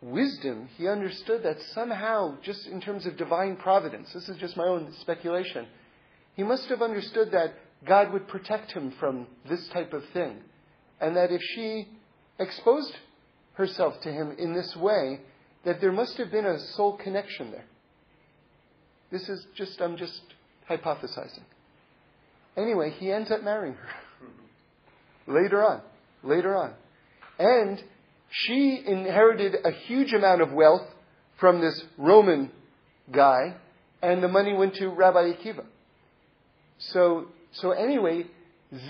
[0.00, 4.64] wisdom, he understood that somehow, just in terms of divine providence, this is just my
[4.64, 5.66] own speculation,
[6.36, 10.38] he must have understood that God would protect him from this type of thing.
[11.00, 11.88] And that if she
[12.38, 12.92] exposed
[13.54, 15.20] herself to him in this way,
[15.64, 17.64] that there must have been a soul connection there.
[19.10, 20.20] This is just, I'm just
[20.70, 21.42] hypothesizing.
[22.56, 23.88] Anyway, he ends up marrying her.
[24.24, 25.32] Mm-hmm.
[25.34, 25.82] later on.
[26.26, 26.72] Later on.
[27.38, 27.82] And
[28.30, 30.86] she inherited a huge amount of wealth
[31.38, 32.50] from this Roman
[33.12, 33.54] guy,
[34.02, 35.64] and the money went to Rabbi Akiva.
[36.78, 38.24] So, so anyway,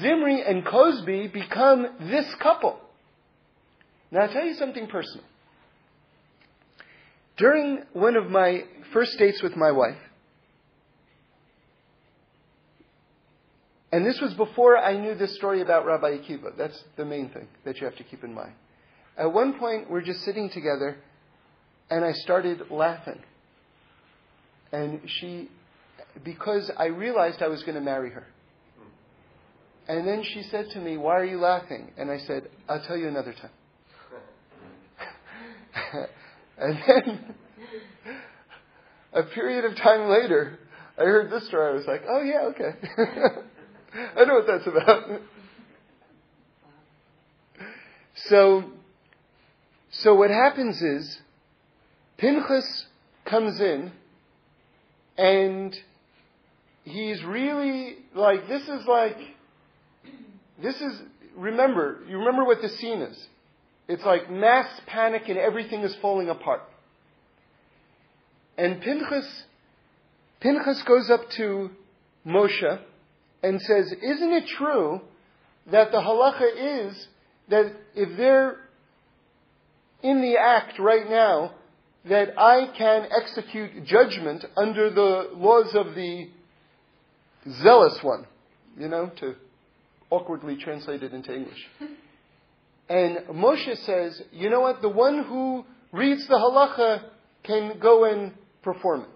[0.00, 2.78] Zimri and Cozbi become this couple.
[4.10, 5.24] Now I'll tell you something personal.
[7.36, 9.98] During one of my first dates with my wife,
[13.92, 16.56] and this was before I knew this story about Rabbi Akiva.
[16.58, 18.52] That's the main thing that you have to keep in mind.
[19.16, 20.98] At one point, we're just sitting together,
[21.88, 23.20] and I started laughing.
[24.72, 25.48] And she,
[26.24, 28.26] because I realized I was going to marry her.
[29.88, 31.92] And then she said to me, Why are you laughing?
[31.96, 33.50] And I said, I'll tell you another time.
[36.58, 37.34] and then,
[39.12, 40.58] a period of time later,
[40.98, 41.70] I heard this story.
[41.70, 43.42] I was like, Oh, yeah, okay.
[43.96, 45.20] I know what that's about.
[48.28, 48.64] so,
[49.90, 51.20] so what happens is,
[52.18, 52.86] Pinchas
[53.24, 53.92] comes in,
[55.16, 55.76] and
[56.84, 59.16] he's really like, this is like,
[60.62, 61.02] this is,
[61.36, 63.26] remember, you remember what the scene is.
[63.88, 66.62] It's like mass panic and everything is falling apart.
[68.58, 69.44] And Pinchas,
[70.40, 71.70] Pinchas goes up to
[72.26, 72.80] Moshe
[73.42, 75.00] and says, Isn't it true
[75.70, 77.08] that the halacha is
[77.48, 78.56] that if they're
[80.02, 81.52] in the act right now,
[82.08, 86.28] that I can execute judgment under the laws of the
[87.62, 88.26] zealous one,
[88.78, 89.34] you know, to
[90.10, 91.66] awkwardly translate it into English.
[92.88, 97.02] And Moshe says, you know what, the one who reads the halacha
[97.42, 98.32] can go and
[98.62, 99.08] perform it.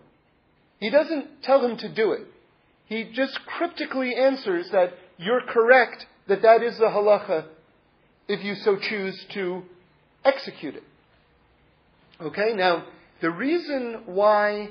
[0.81, 2.27] He doesn't tell him to do it.
[2.91, 7.47] He just cryptically answers that you're correct, that that is the halacha,
[8.27, 9.63] if you so choose to
[10.25, 10.83] execute it.
[12.21, 12.87] Okay, now,
[13.21, 14.71] the reason why,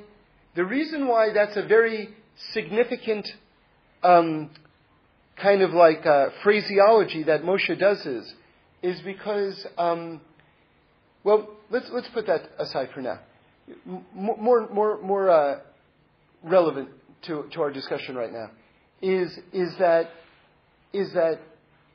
[0.53, 2.09] the reason why that's a very
[2.51, 3.25] significant
[4.03, 4.49] um,
[5.37, 8.33] kind of like uh, phraseology that Moshe does is,
[8.83, 10.19] is because, um,
[11.23, 13.19] well, let's, let's put that aside for now.
[13.87, 15.59] M- more, more, more uh,
[16.43, 16.89] relevant
[17.23, 18.49] to, to our discussion right now
[19.01, 20.09] is, is, that,
[20.93, 21.39] is that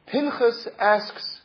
[0.07, 1.41] Pinchas asks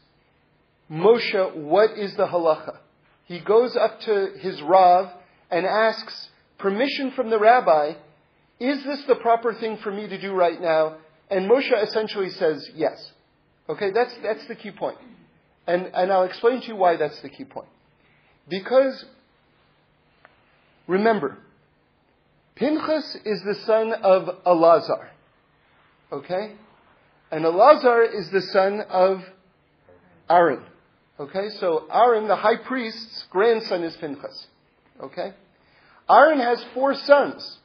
[0.89, 2.77] Moshe, what is the halacha?
[3.25, 5.11] He goes up to his Rav
[5.51, 7.93] and asks permission from the rabbi,
[8.59, 10.97] is this the proper thing for me to do right now?
[11.29, 13.11] And Moshe essentially says yes.
[13.69, 14.97] Okay, that's, that's the key point.
[15.67, 17.69] And, and I'll explain to you why that's the key point.
[18.49, 19.05] Because,
[20.87, 21.37] remember,
[22.59, 25.07] Pinchas is the son of Elazar.
[26.11, 26.55] Okay?
[27.31, 29.21] And Elazar is the son of
[30.29, 30.63] Aaron.
[31.17, 31.49] Okay?
[31.59, 34.47] So Aaron, the high priest's grandson, is Pinchas.
[35.01, 35.33] Okay?
[36.09, 37.59] Aaron has four sons.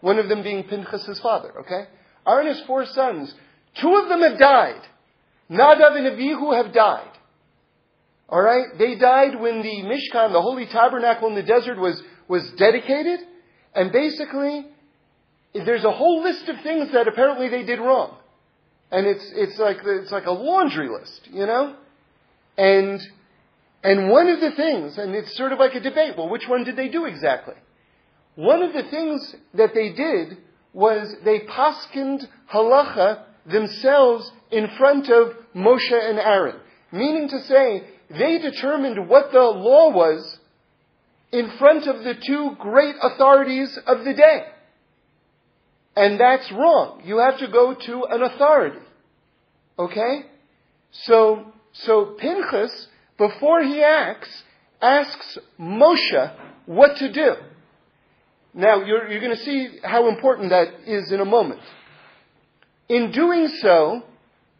[0.00, 1.52] One of them being Pinchas' father.
[1.60, 1.84] Okay?
[2.26, 3.34] Aaron has four sons.
[3.78, 4.80] Two of them have died.
[5.50, 7.10] Nadav and Avihu have died.
[8.30, 8.78] Alright?
[8.78, 13.20] They died when the Mishkan, the holy tabernacle in the desert was, was dedicated.
[13.74, 14.66] And basically,
[15.54, 18.16] there's a whole list of things that apparently they did wrong.
[18.90, 21.76] And it's, it's like, it's like a laundry list, you know?
[22.58, 23.00] And,
[23.84, 26.64] and one of the things, and it's sort of like a debate, well, which one
[26.64, 27.54] did they do exactly?
[28.34, 30.38] One of the things that they did
[30.72, 36.56] was they paskined halacha themselves in front of Moshe and Aaron.
[36.92, 40.39] Meaning to say, they determined what the law was
[41.32, 44.46] in front of the two great authorities of the day.
[45.96, 47.02] And that's wrong.
[47.04, 48.80] You have to go to an authority.
[49.78, 50.26] Okay?
[50.92, 54.42] So, so Pinchas, before he acts,
[54.80, 57.34] asks Moshe what to do.
[58.52, 61.60] Now, you're, you're going to see how important that is in a moment.
[62.88, 64.02] In doing so,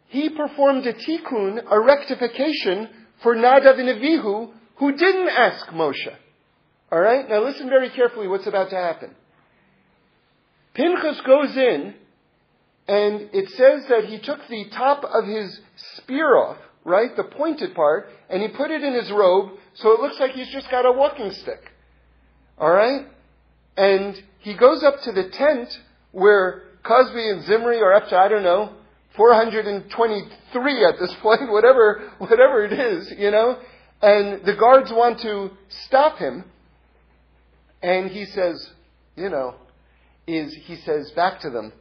[0.07, 2.89] he performed a tikkun, a rectification
[3.21, 6.15] for Nadav and Avihu, who didn't ask Moshe.
[6.91, 7.27] All right?
[7.29, 9.15] Now listen very carefully what's about to happen.
[10.73, 11.93] Pinchas goes in,
[12.87, 15.59] and it says that he took the top of his
[15.97, 17.15] spear off, right?
[17.15, 20.51] The pointed part, and he put it in his robe, so it looks like he's
[20.51, 21.71] just got a walking stick.
[22.57, 23.05] All right?
[23.77, 25.69] And he goes up to the tent
[26.11, 28.73] where Cozbi and Zimri are up to, I don't know,
[29.15, 33.57] 423 at this point, whatever, whatever it is, you know,
[34.01, 35.51] and the guards want to
[35.85, 36.45] stop him.
[37.81, 38.69] And he says,
[39.15, 39.55] you know,
[40.27, 41.73] is, he says back to them,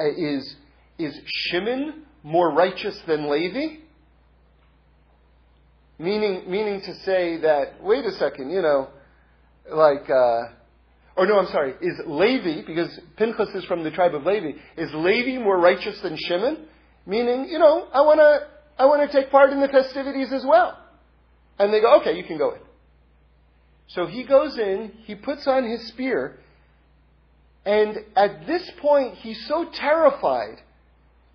[0.00, 0.56] uh, is,
[0.98, 3.84] is Shimon more righteous than Levi?
[5.98, 8.88] meaning meaning to say that wait a second, you know,
[9.70, 10.08] like.
[10.08, 10.54] Uh,
[11.16, 14.90] or no, I'm sorry, is Levi, because Pinchas is from the tribe of Levi, is
[14.92, 16.66] Levi more righteous than Shimon?
[17.06, 20.44] Meaning, you know, I want to I want to take part in the festivities as
[20.44, 20.76] well.
[21.56, 22.60] And they go, okay, you can go in.
[23.88, 26.38] So he goes in, he puts on his spear,
[27.64, 30.60] and at this point he's so terrified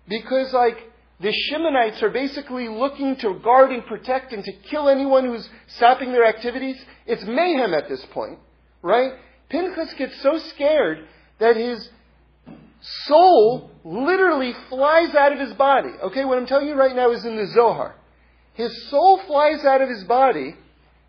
[0.08, 0.90] because like
[1.20, 6.12] the Shimonites are basically looking to guard and protect and to kill anyone who's sapping
[6.12, 6.76] their activities.
[7.06, 8.38] It's mayhem at this point,
[8.82, 9.12] right?
[9.50, 11.06] Pinchas gets so scared
[11.38, 11.90] that his
[12.80, 15.90] soul literally flies out of his body.
[16.04, 17.96] Okay, what I'm telling you right now is in the Zohar.
[18.54, 20.56] His soul flies out of his body,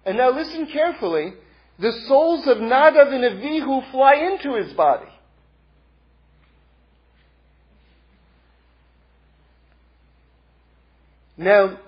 [0.06, 1.34] and now listen carefully.
[1.80, 5.08] The souls of Nadav and Avihu fly into his body.
[11.38, 11.80] Now,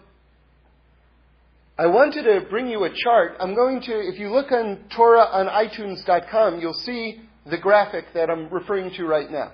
[1.78, 3.36] I wanted to bring you a chart.
[3.40, 8.30] I'm going to, if you look on Torah on iTunes.com, you'll see the graphic that
[8.30, 9.52] I'm referring to right now.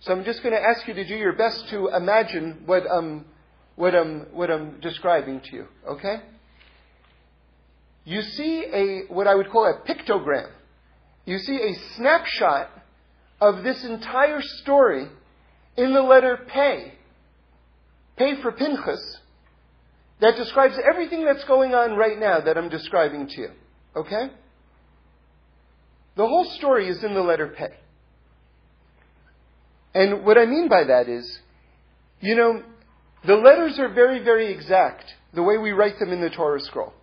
[0.00, 3.24] So I'm just going to ask you to do your best to imagine what, um,
[3.76, 6.16] what, I'm, what I'm describing to you, okay?
[8.06, 10.48] You see a, what I would call a pictogram.
[11.24, 12.70] You see a snapshot
[13.40, 15.08] of this entire story
[15.76, 16.94] in the letter Pei.
[18.16, 19.18] Pei for Pinchas,
[20.20, 23.50] that describes everything that's going on right now that I'm describing to you.
[23.96, 24.30] Okay?
[26.16, 27.74] The whole story is in the letter Pei.
[29.94, 31.40] And what I mean by that is,
[32.20, 32.62] you know,
[33.26, 35.04] the letters are very, very exact,
[35.34, 36.94] the way we write them in the Torah scroll.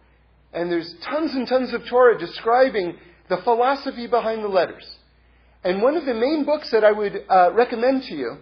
[0.53, 2.97] And there's tons and tons of Torah describing
[3.29, 4.85] the philosophy behind the letters.
[5.63, 8.37] And one of the main books that I would uh, recommend to you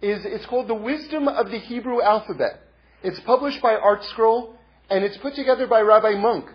[0.00, 2.60] is it's called The Wisdom of the Hebrew Alphabet.
[3.02, 4.54] It's published by ArtScroll
[4.90, 6.46] and it's put together by Rabbi Munk.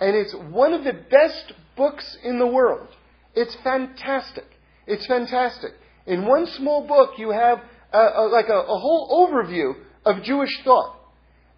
[0.00, 2.88] And it's one of the best books in the world.
[3.34, 4.44] It's fantastic.
[4.86, 5.72] It's fantastic.
[6.06, 7.58] In one small book, you have
[7.92, 9.72] a, a, like a, a whole overview
[10.04, 10.96] of Jewish thought.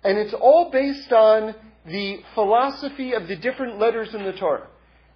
[0.04, 1.54] And it's all based on
[1.88, 4.66] the philosophy of the different letters in the Torah.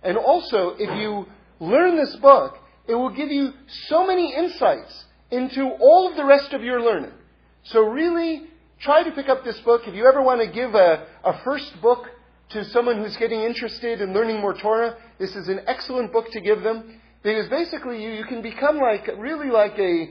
[0.03, 1.27] And also, if you
[1.61, 2.59] learn this book,
[2.89, 3.53] it will give you
[3.89, 7.13] so many insights into all of the rest of your learning.
[7.65, 8.45] So really,
[8.81, 9.83] try to pick up this book.
[9.87, 12.07] If you ever want to give a, a first book
[12.51, 16.41] to someone who's getting interested in learning more Torah, this is an excellent book to
[16.41, 17.01] give them.
[17.23, 20.11] Because basically you, you can become like, really like a,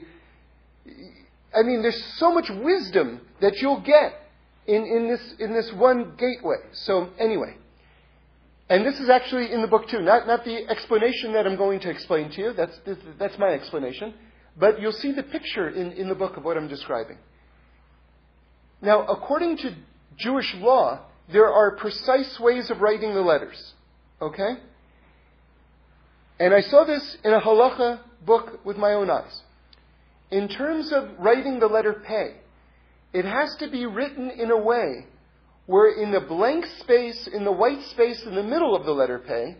[1.53, 4.13] I mean, there's so much wisdom that you'll get
[4.71, 6.55] in, in this, in this one gateway.
[6.73, 7.55] So anyway.
[8.69, 11.81] And this is actually in the book too, not, not the explanation that I'm going
[11.81, 12.53] to explain to you.
[12.53, 12.79] That's,
[13.19, 14.13] that's my explanation.
[14.57, 17.17] But you'll see the picture in, in the book of what I'm describing.
[18.81, 19.75] Now, according to
[20.17, 21.01] Jewish law,
[21.31, 23.73] there are precise ways of writing the letters.
[24.21, 24.53] Okay?
[26.39, 29.41] And I saw this in a halacha book with my own eyes.
[30.31, 32.40] In terms of writing the letter Pei,
[33.13, 35.05] it has to be written in a way
[35.65, 39.19] where in the blank space, in the white space in the middle of the letter
[39.19, 39.57] Pei,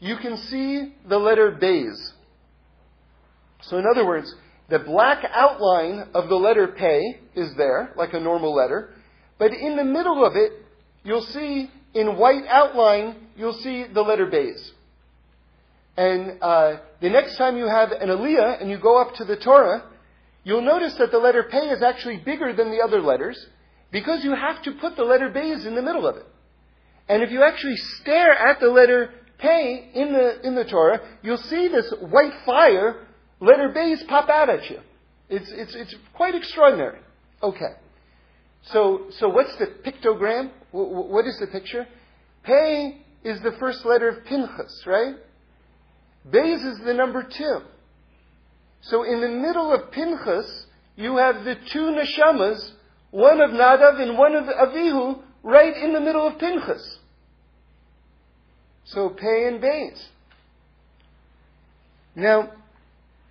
[0.00, 1.96] you can see the letter Beis.
[3.62, 4.34] So in other words,
[4.68, 8.94] the black outline of the letter Pei is there, like a normal letter,
[9.38, 10.52] but in the middle of it,
[11.04, 14.70] you'll see in white outline, you'll see the letter Beis.
[15.96, 19.36] And uh, the next time you have an Aliyah and you go up to the
[19.36, 19.84] Torah,
[20.46, 23.36] you'll notice that the letter Pei is actually bigger than the other letters
[23.90, 26.26] because you have to put the letter Beis in the middle of it.
[27.08, 31.36] And if you actually stare at the letter Pei in the, in the Torah, you'll
[31.36, 33.06] see this white fire
[33.40, 34.78] letter Beis pop out at you.
[35.28, 37.00] It's, it's, it's quite extraordinary.
[37.42, 37.72] Okay.
[38.70, 40.52] So, so what's the pictogram?
[40.70, 41.88] What is the picture?
[42.44, 45.16] Pei is the first letter of Pinchas, right?
[46.30, 47.62] Beis is the number two.
[48.82, 50.66] So in the middle of Pinchas,
[50.96, 52.72] you have the two neshamas,
[53.10, 56.98] one of Nadav and one of Avihu, right in the middle of Pinchas.
[58.84, 60.00] So Pei and Beis.
[62.14, 62.50] Now,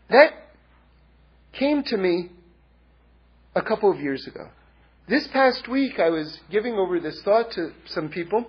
[0.10, 0.34] that
[1.54, 2.30] came to me
[3.56, 4.50] a couple of years ago.
[5.08, 8.46] This past week, I was giving over this thought to some people,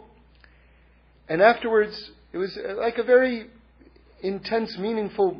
[1.29, 3.49] and afterwards, it was uh, like a very
[4.23, 5.39] intense, meaningful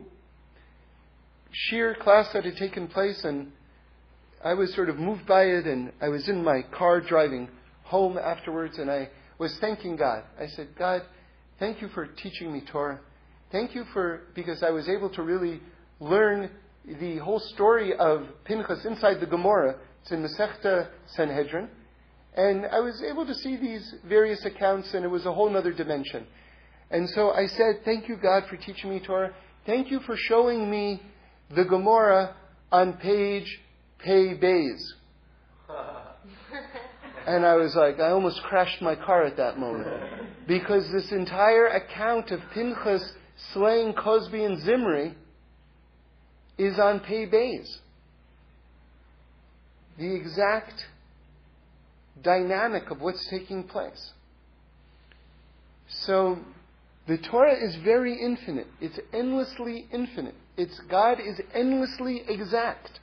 [1.57, 3.53] shiur class that had taken place, and
[4.45, 7.49] I was sort of moved by it, and I was in my car driving
[7.85, 10.25] home afterwards, and I was thanking God.
[10.41, 11.03] I said, God,
[11.59, 13.01] thank you for teaching me Torah.
[13.53, 15.61] Thank you for, because I was able to really
[16.01, 16.51] learn
[17.01, 19.77] the whole story of Pinchas inside the Gemara.
[20.03, 21.69] It's in Masechta Sanhedrin.
[22.37, 25.73] And I was able to see these various accounts, and it was a whole other
[25.73, 26.27] dimension.
[26.91, 29.33] And so I said, Thank you, God, for teaching me Torah.
[29.65, 31.03] Thank you for showing me
[31.55, 32.35] the Gemara
[32.73, 33.61] on page
[33.99, 34.81] Pei Beis.
[37.27, 39.89] and I was like, I almost crashed my car at that moment.
[40.47, 43.13] Because this entire account of Pinchas
[43.53, 45.15] slaying Cozbi and Zimri
[46.59, 47.79] is on Pei Bays.
[49.99, 50.85] The exact
[52.23, 54.13] dynamic of what's taking place.
[55.89, 56.39] So,
[57.07, 58.67] the Torah is very infinite.
[58.81, 60.35] It's endlessly infinite.
[60.57, 63.01] It's God is endlessly exact.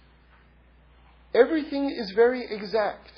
[1.34, 3.12] Everything is very exact.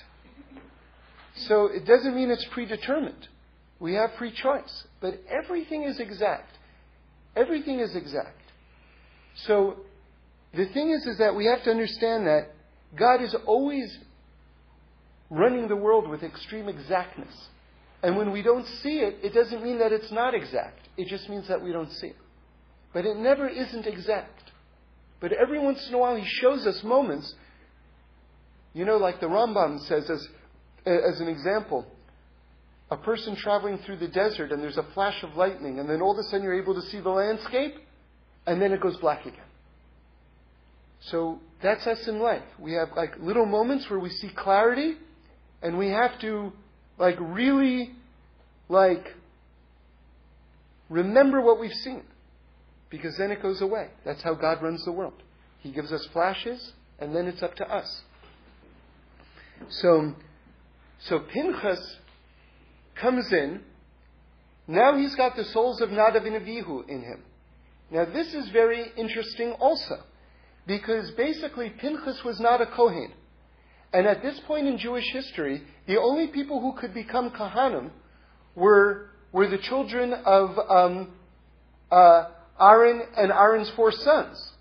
[1.36, 3.28] So it doesn't mean it's predetermined.
[3.80, 4.86] We have free choice.
[5.02, 6.58] But everything is exact.
[7.36, 8.42] Everything is exact.
[9.48, 9.78] So
[10.54, 12.52] the thing is, is that we have to understand that
[12.98, 13.98] God is always
[15.30, 17.34] running the world with extreme exactness.
[18.02, 20.88] And when we don't see it, it doesn't mean that it's not exact.
[20.96, 22.16] It just means that we don't see it.
[22.96, 24.54] But it never isn't exact.
[25.20, 27.36] But every once in a while, He shows us moments.
[28.74, 30.26] You know, like the Rambam says, as,
[30.86, 31.86] as an example,
[32.90, 36.14] a person traveling through the desert and there's a flash of lightning, and then all
[36.14, 37.76] of a sudden you're able to see the landscape,
[38.48, 39.42] and then it goes black again.
[41.02, 42.48] So that's us in life.
[42.58, 44.94] We have like little moments where we see clarity,
[45.62, 46.54] and we have to
[46.98, 47.92] like really
[48.70, 49.06] like
[50.90, 52.02] remember what we've seen
[52.90, 53.90] because then it goes away.
[54.04, 55.22] That's how God runs the world.
[55.60, 58.04] He gives us flashes and then it's up to us.
[59.70, 60.14] So
[61.00, 61.98] so Pinchas
[62.96, 63.62] comes in.
[64.68, 67.24] Now he's got the souls of Nadav and Avihu in him.
[67.92, 70.04] Now this is very interesting also
[70.68, 73.14] because basically Pinchas was not a Kohen.
[73.94, 77.92] And at this point in Jewish history, the only people who could become Kahanim
[78.56, 81.14] were, were the children of um,
[81.92, 82.26] uh,
[82.60, 84.52] Aaron and Aaron's four sons.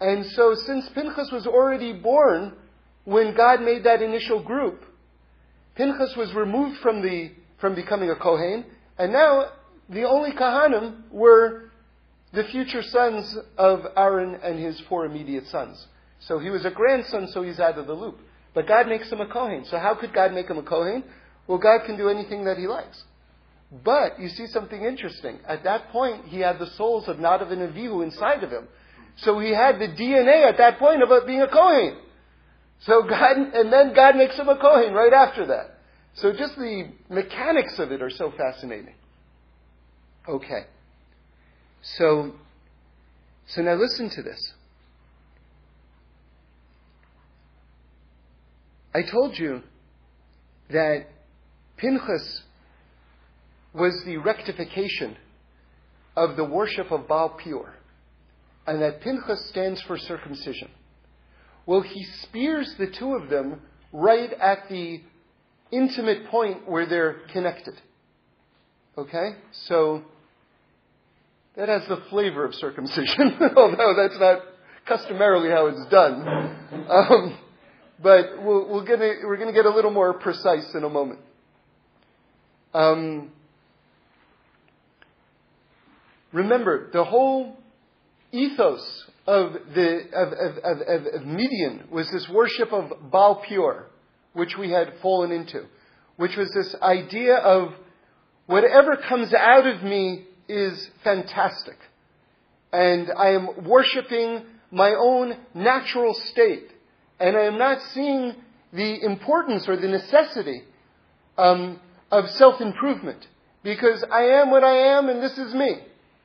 [0.00, 2.54] And so, since Pinchas was already born
[3.04, 4.84] when God made that initial group,
[5.76, 7.30] Pinchas was removed from, the,
[7.60, 8.64] from becoming a Kohen,
[8.98, 9.50] and now
[9.88, 11.70] the only Kahanim were
[12.32, 15.86] the future sons of Aaron and his four immediate sons.
[16.20, 18.18] So he was a grandson, so he's out of the loop.
[18.54, 19.64] But God makes him a Kohen.
[19.70, 21.04] So how could God make him a Kohen?
[21.46, 23.02] Well, God can do anything that he likes.
[23.72, 25.38] But you see something interesting.
[25.48, 28.68] At that point, he had the souls of Nadav and Avihu inside of him.
[29.16, 31.96] So he had the DNA at that point of being a Kohen.
[32.80, 35.78] So God, and then God makes him a Kohen right after that.
[36.14, 38.94] So just the mechanics of it are so fascinating.
[40.28, 40.66] Okay.
[41.82, 42.32] So,
[43.46, 44.52] so now listen to this.
[48.94, 49.62] I told you
[50.70, 51.06] that
[51.78, 52.42] Pinchas
[53.74, 55.16] was the rectification
[56.16, 57.74] of the worship of Baal Peor,
[58.66, 60.68] and that Pinchas stands for circumcision.
[61.64, 63.60] Well, he spears the two of them
[63.92, 65.00] right at the
[65.70, 67.74] intimate point where they're connected.
[68.98, 69.36] Okay?
[69.66, 70.02] So,
[71.56, 74.40] that has the flavor of circumcision, although that's not
[74.86, 76.26] customarily how it's done.
[76.88, 77.38] Um,
[78.02, 81.20] but we we are going to get a little more precise in a moment.
[82.74, 83.30] Um,
[86.32, 87.56] remember, the whole
[88.32, 93.86] ethos of, the, of, of, of, of Midian was this worship of Baal Peor,
[94.32, 95.66] which we had fallen into,
[96.16, 97.74] which was this idea of
[98.46, 101.76] whatever comes out of me is fantastic.
[102.72, 106.68] And I am worshiping my own natural state.
[107.20, 108.34] And I am not seeing
[108.72, 110.62] the importance or the necessity
[111.36, 111.78] um,
[112.10, 113.26] of self improvement.
[113.62, 115.76] Because I am what I am and this is me.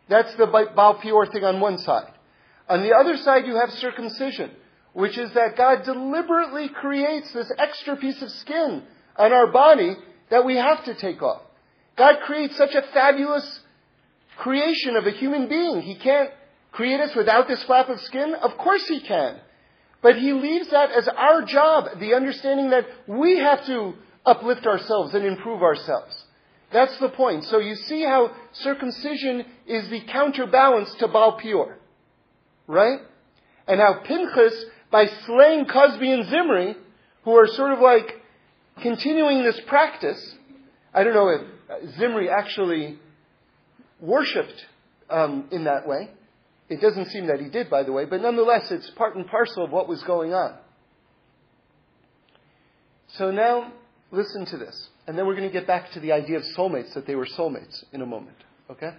[0.09, 2.11] That's the Baal Peor thing on one side.
[2.69, 4.51] On the other side, you have circumcision,
[4.93, 8.83] which is that God deliberately creates this extra piece of skin
[9.15, 9.95] on our body
[10.29, 11.41] that we have to take off.
[11.97, 13.61] God creates such a fabulous
[14.37, 15.81] creation of a human being.
[15.81, 16.29] He can't
[16.71, 18.35] create us without this flap of skin?
[18.35, 19.39] Of course He can.
[20.01, 23.95] But He leaves that as our job, the understanding that we have to
[24.25, 26.16] uplift ourselves and improve ourselves.
[26.71, 27.45] That's the point.
[27.45, 31.77] So you see how circumcision is the counterbalance to Baal Peor.
[32.67, 32.99] Right?
[33.67, 36.75] And how Pinchas, by slaying Cozbi and Zimri,
[37.23, 38.21] who are sort of like
[38.81, 40.35] continuing this practice,
[40.93, 42.99] I don't know if Zimri actually
[43.99, 44.65] worshipped
[45.09, 46.09] um, in that way.
[46.69, 49.63] It doesn't seem that he did, by the way, but nonetheless, it's part and parcel
[49.63, 50.55] of what was going on.
[53.13, 53.71] So now,
[54.11, 54.89] listen to this.
[55.07, 57.25] And then we're going to get back to the idea of soulmates, that they were
[57.25, 58.35] soulmates in a moment.
[58.69, 58.91] Okay?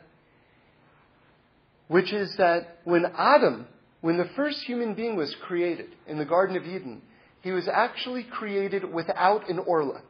[1.89, 3.67] Which is that when Adam,
[4.01, 7.03] when the first human being was created in the Garden of Eden,
[7.43, 10.01] he was actually created without an orla.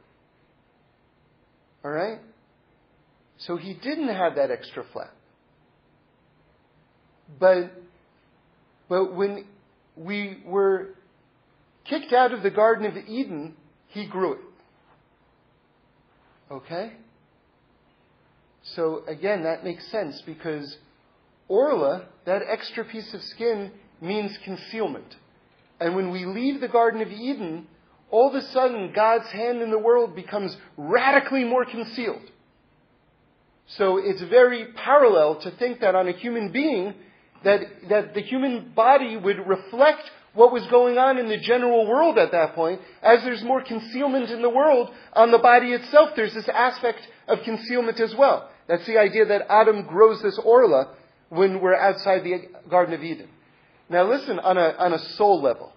[1.83, 2.19] Alright?
[3.37, 5.13] So he didn't have that extra flap.
[7.39, 7.71] But,
[8.87, 9.45] but when
[9.95, 10.95] we were
[11.85, 13.55] kicked out of the Garden of Eden,
[13.87, 14.39] he grew it.
[16.51, 16.93] Okay?
[18.63, 20.77] So again, that makes sense because
[21.47, 23.71] orla, that extra piece of skin,
[24.01, 25.15] means concealment.
[25.79, 27.67] And when we leave the Garden of Eden,
[28.11, 32.29] all of a sudden God's hand in the world becomes radically more concealed.
[33.67, 36.95] So it's very parallel to think that on a human being,
[37.43, 42.17] that, that the human body would reflect what was going on in the general world
[42.17, 42.81] at that point.
[43.01, 47.39] As there's more concealment in the world, on the body itself, there's this aspect of
[47.43, 48.49] concealment as well.
[48.67, 50.93] That's the idea that Adam grows this orla
[51.29, 53.29] when we're outside the Garden of Eden.
[53.89, 55.73] Now listen, on a, on a soul level.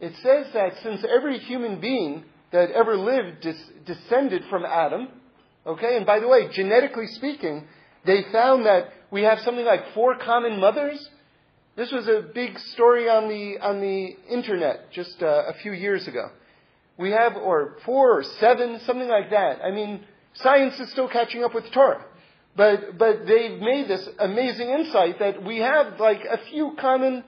[0.00, 3.46] It says that since every human being that ever lived
[3.86, 5.08] descended from Adam,
[5.66, 7.66] okay, and by the way, genetically speaking,
[8.06, 11.08] they found that we have something like four common mothers.
[11.78, 16.08] This was a big story on the, on the internet just uh, a few years
[16.08, 16.28] ago.
[16.98, 19.60] We have, or four or seven, something like that.
[19.62, 20.04] I mean,
[20.34, 22.04] science is still catching up with Torah.
[22.56, 27.22] But, but they've made this amazing insight that we have like a few common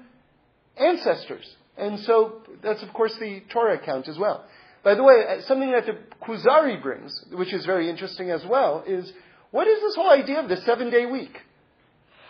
[0.77, 1.49] ancestors.
[1.79, 4.45] And so that's of course the Torah account as well.
[4.83, 5.97] By the way, uh, something that the
[6.27, 9.13] Kuzari brings, which is very interesting as well, is
[9.53, 11.39] what is this whole idea of the seven day week?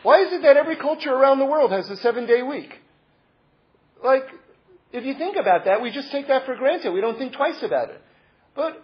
[0.02, 2.72] Why is it that every culture around the world has a seven day week?
[4.02, 4.24] Like,
[4.92, 6.92] if you think about that, we just take that for granted.
[6.92, 8.02] We don't think twice about it.
[8.54, 8.82] But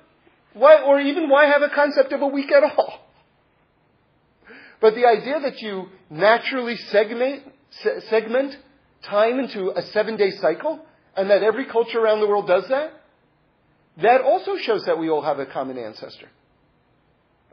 [0.52, 3.00] why, or even why have a concept of a week at all?
[4.78, 7.44] But the idea that you naturally segment,
[8.10, 8.58] segment
[9.04, 10.84] time into a seven day cycle,
[11.16, 12.92] and that every culture around the world does that,
[14.02, 16.28] that also shows that we all have a common ancestor.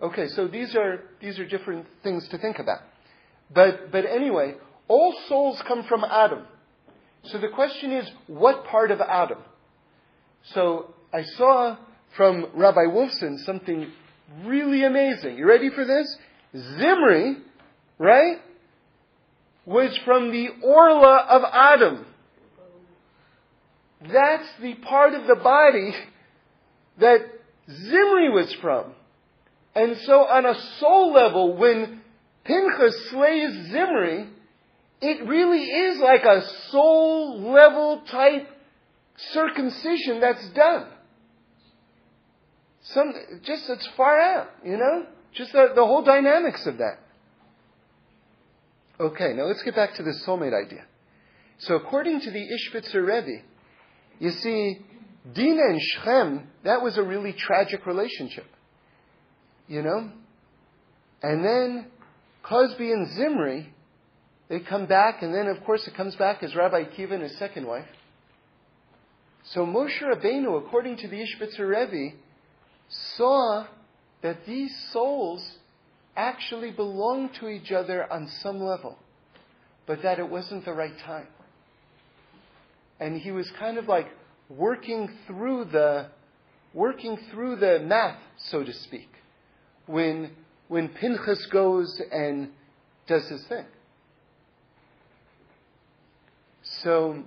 [0.02, 2.82] Okay, so these are, these are different things to think about.
[3.52, 4.56] But, but anyway,
[4.88, 6.46] all souls come from Adam.
[7.26, 9.40] So the question is, what part of Adam?
[10.54, 11.78] So I saw
[12.18, 13.92] from Rabbi Wolfson something
[14.46, 15.38] really amazing.
[15.38, 16.18] You ready for this?
[16.78, 17.38] Zimri,
[17.98, 18.38] right,
[19.66, 22.06] was from the Orla of Adam.
[24.02, 25.94] That's the part of the body
[27.00, 27.20] that
[27.70, 28.92] Zimri was from.
[29.76, 32.03] And so on a soul level, when
[32.44, 34.28] Pinchas slays Zimri,
[35.02, 38.48] it really is like a soul level type
[39.32, 40.88] circumcision that's done.
[42.84, 43.14] Some,
[43.44, 45.06] just it's far out, you know?
[45.34, 47.00] Just the, the whole dynamics of that.
[49.00, 50.86] Okay, now let's get back to the soulmate idea.
[51.60, 53.44] So according to the Ishbitzer Rebbe,
[54.20, 54.86] you see,
[55.34, 58.46] Dina and Shechem, that was a really tragic relationship.
[59.68, 60.12] You know?
[61.22, 61.88] And then
[62.44, 63.74] Cozbi and Zimri,
[64.50, 67.38] they come back, and then of course it comes back as Rabbi Akiva and his
[67.38, 67.88] second wife.
[69.46, 72.16] So Moshe Rabbeinu, according to the Ishbitzer Rebbe,
[73.18, 73.66] saw
[74.22, 75.58] that these souls
[76.16, 78.98] actually belong to each other on some level,
[79.86, 81.28] but that it wasn't the right time.
[83.00, 84.08] And he was kind of like
[84.50, 86.08] working through the
[86.74, 89.10] working through the math, so to speak,
[89.86, 90.32] when
[90.74, 92.50] when Pinchas goes and
[93.06, 93.66] does his thing.
[96.82, 97.24] So,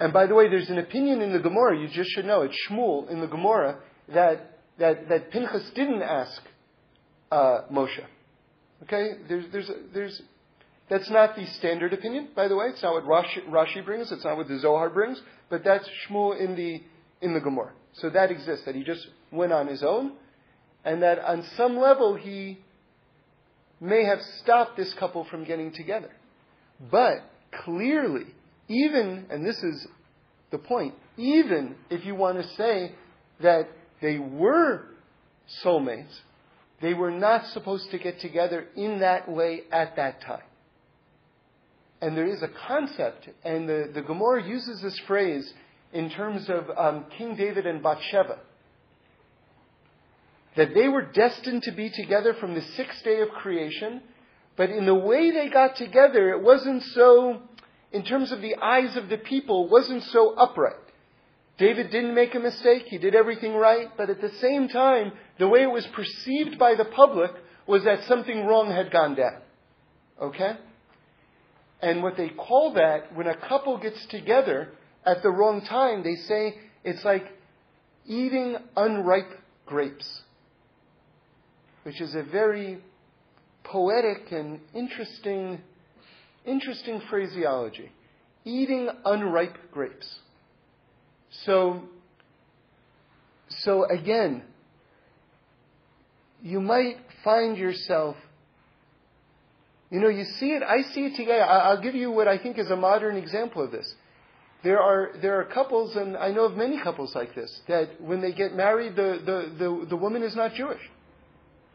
[0.00, 2.56] and by the way, there's an opinion in the Gemara, you just should know, it's
[2.68, 3.78] Shmuel in the Gemara,
[4.08, 6.42] that that, that Pinchas didn't ask
[7.30, 8.04] uh, Moshe.
[8.82, 9.12] Okay?
[9.28, 10.20] There's, there's, there's,
[10.88, 12.66] that's not the standard opinion, by the way.
[12.66, 14.10] It's not what Rashi, Rashi brings.
[14.10, 15.22] It's not what the Zohar brings.
[15.50, 16.82] But that's Shmuel in the,
[17.20, 17.70] in the Gemara.
[17.92, 20.14] So that exists, that he just went on his own,
[20.84, 22.58] and that on some level he
[23.82, 26.10] may have stopped this couple from getting together.
[26.90, 27.18] But
[27.64, 28.26] clearly,
[28.68, 29.86] even, and this is
[30.50, 32.92] the point, even if you want to say
[33.40, 33.68] that
[34.00, 34.84] they were
[35.64, 36.14] soulmates.
[36.80, 40.42] They were not supposed to get together in that way at that time.
[42.00, 45.52] And there is a concept, and the, the Gemara uses this phrase
[45.92, 48.38] in terms of um, King David and Bathsheba.
[50.56, 54.02] That they were destined to be together from the sixth day of creation,
[54.56, 57.40] but in the way they got together, it wasn't so,
[57.90, 60.76] in terms of the eyes of the people, wasn't so upright.
[61.58, 62.84] David didn't make a mistake.
[62.86, 63.88] He did everything right.
[63.96, 67.30] But at the same time, the way it was perceived by the public
[67.66, 69.40] was that something wrong had gone down.
[70.20, 70.56] Okay?
[71.80, 74.72] And what they call that, when a couple gets together
[75.04, 77.26] at the wrong time, they say it's like
[78.06, 79.32] eating unripe
[79.66, 80.22] grapes,
[81.82, 82.78] which is a very
[83.64, 85.60] poetic and interesting,
[86.44, 87.90] interesting phraseology.
[88.44, 90.18] Eating unripe grapes.
[91.44, 91.82] So,
[93.48, 94.42] so again,
[96.42, 98.16] you might find yourself,
[99.90, 101.40] you know, you see it, I see it today.
[101.40, 103.94] I'll give you what I think is a modern example of this.
[104.64, 108.20] There are, there are couples, and I know of many couples like this, that when
[108.20, 110.80] they get married, the, the, the, the woman is not Jewish.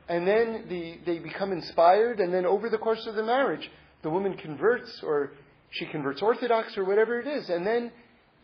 [0.10, 3.70] And then the, they become inspired, and then over the course of the marriage,
[4.04, 5.32] the woman converts, or
[5.70, 7.50] she converts Orthodox, or whatever it is.
[7.50, 7.92] And then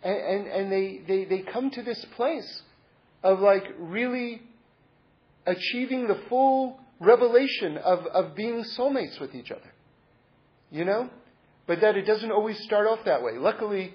[0.03, 2.61] and, and, and they, they, they come to this place
[3.23, 4.41] of like really
[5.45, 9.73] achieving the full revelation of, of being soulmates with each other.
[10.71, 11.09] You know?
[11.67, 13.33] But that it doesn't always start off that way.
[13.37, 13.93] Luckily,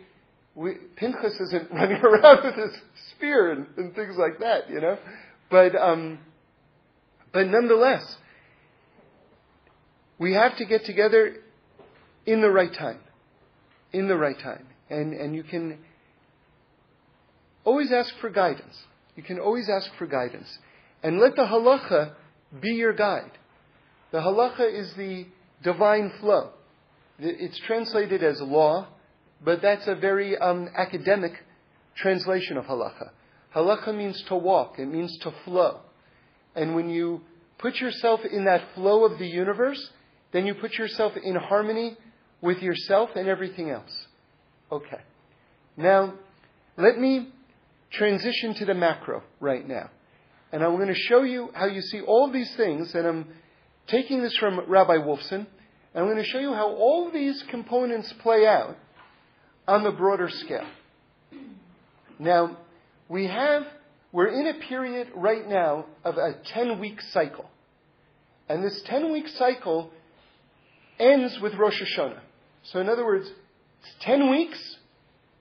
[0.55, 4.99] we, Pinchas isn't running around with his spear and, and things like that, you know?
[5.51, 6.19] But, um,
[7.33, 8.17] but nonetheless,
[10.19, 11.37] we have to get together
[12.27, 13.01] in the right time.
[13.93, 14.67] In the right time.
[14.91, 15.79] And, and you can,
[17.69, 18.75] Always ask for guidance.
[19.15, 20.49] You can always ask for guidance.
[21.03, 22.15] And let the halacha
[22.63, 23.33] be your guide.
[24.11, 25.27] The halacha is the
[25.63, 26.53] divine flow.
[27.19, 28.89] It's translated as law,
[29.45, 31.33] but that's a very um, academic
[31.95, 33.11] translation of halacha.
[33.55, 35.81] Halacha means to walk, it means to flow.
[36.59, 37.21] And when you
[37.59, 39.91] put yourself in that flow of the universe,
[40.33, 41.97] then you put yourself in harmony
[42.41, 44.07] with yourself and everything else.
[44.73, 45.01] Okay.
[45.77, 46.15] Now,
[46.77, 47.29] let me
[47.93, 49.91] transition to the macro right now.
[50.51, 53.27] And I'm going to show you how you see all these things, and I'm
[53.87, 55.47] taking this from Rabbi Wolfson, and
[55.95, 58.77] I'm going to show you how all these components play out
[59.69, 60.67] on the broader scale.
[62.19, 62.57] Now,
[63.09, 63.65] we have,
[64.13, 67.49] we're in a period right now of a 10 week cycle.
[68.49, 69.91] And this 10 week cycle
[70.99, 72.21] ends with Rosh Hashanah.
[72.65, 74.77] So, in other words, it's 10 weeks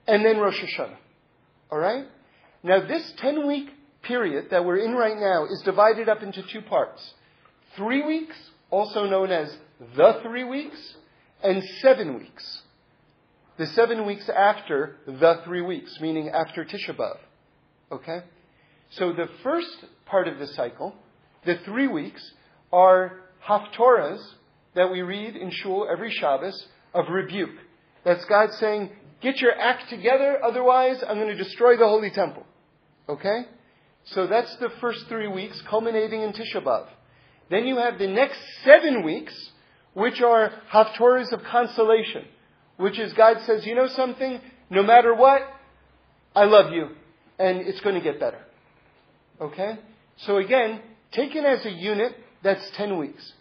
[0.08, 0.98] and then Rosh Hashanah.
[1.72, 2.06] All right?
[2.64, 3.70] Now, this 10 week
[4.04, 7.14] period that we're in right now is divided up into two parts
[7.76, 8.36] three weeks,
[8.72, 9.56] also known as
[9.96, 10.96] the three weeks,
[11.44, 12.62] and seven weeks.
[13.58, 17.18] The seven weeks after the three weeks, meaning after Tisha B'Av.
[17.92, 18.24] Okay?
[18.92, 20.96] So the first part of the cycle,
[21.46, 22.22] the three weeks,
[22.72, 24.24] are haftorahs
[24.76, 27.56] that we read in shul every Shabbos of rebuke.
[28.04, 32.46] That's God saying, get your act together, otherwise I'm going to destroy the holy temple.
[33.10, 33.46] Okay?
[34.06, 36.88] So that's the first three weeks, culminating in Tisha B'Av.
[37.50, 39.34] Then you have the next seven weeks,
[39.94, 42.26] which are Haftorahs of consolation,
[42.78, 44.40] which is God says, you know something?
[44.70, 45.42] No matter what,
[46.36, 46.90] I love you,
[47.40, 48.40] and it's going to get better.
[49.40, 49.78] Okay?
[50.18, 50.82] So again,
[51.12, 52.14] taken as a unit,
[52.44, 53.34] that's 10 weeks.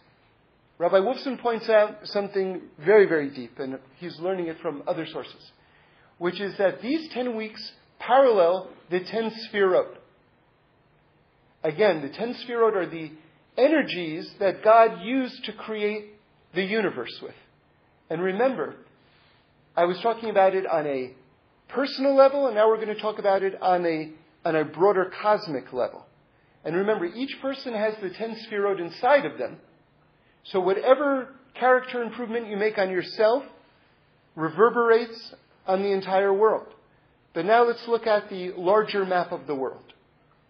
[0.77, 5.51] Rabbi Wolfson points out something very, very deep, and he's learning it from other sources,
[6.19, 9.95] which is that these 10 weeks parallel the ten sfirot.
[11.63, 13.11] Again, the ten sfirot are the
[13.57, 16.13] energies that God used to create
[16.53, 17.33] the universe with.
[18.09, 18.75] And remember,
[19.75, 21.13] I was talking about it on a
[21.69, 24.11] personal level, and now we're going to talk about it on a,
[24.45, 26.05] on a broader cosmic level.
[26.63, 29.57] And remember, each person has the ten sfirot inside of them.
[30.43, 33.43] So whatever character improvement you make on yourself
[34.35, 35.33] reverberates
[35.65, 36.67] on the entire world.
[37.33, 39.93] But now let's look at the larger map of the world.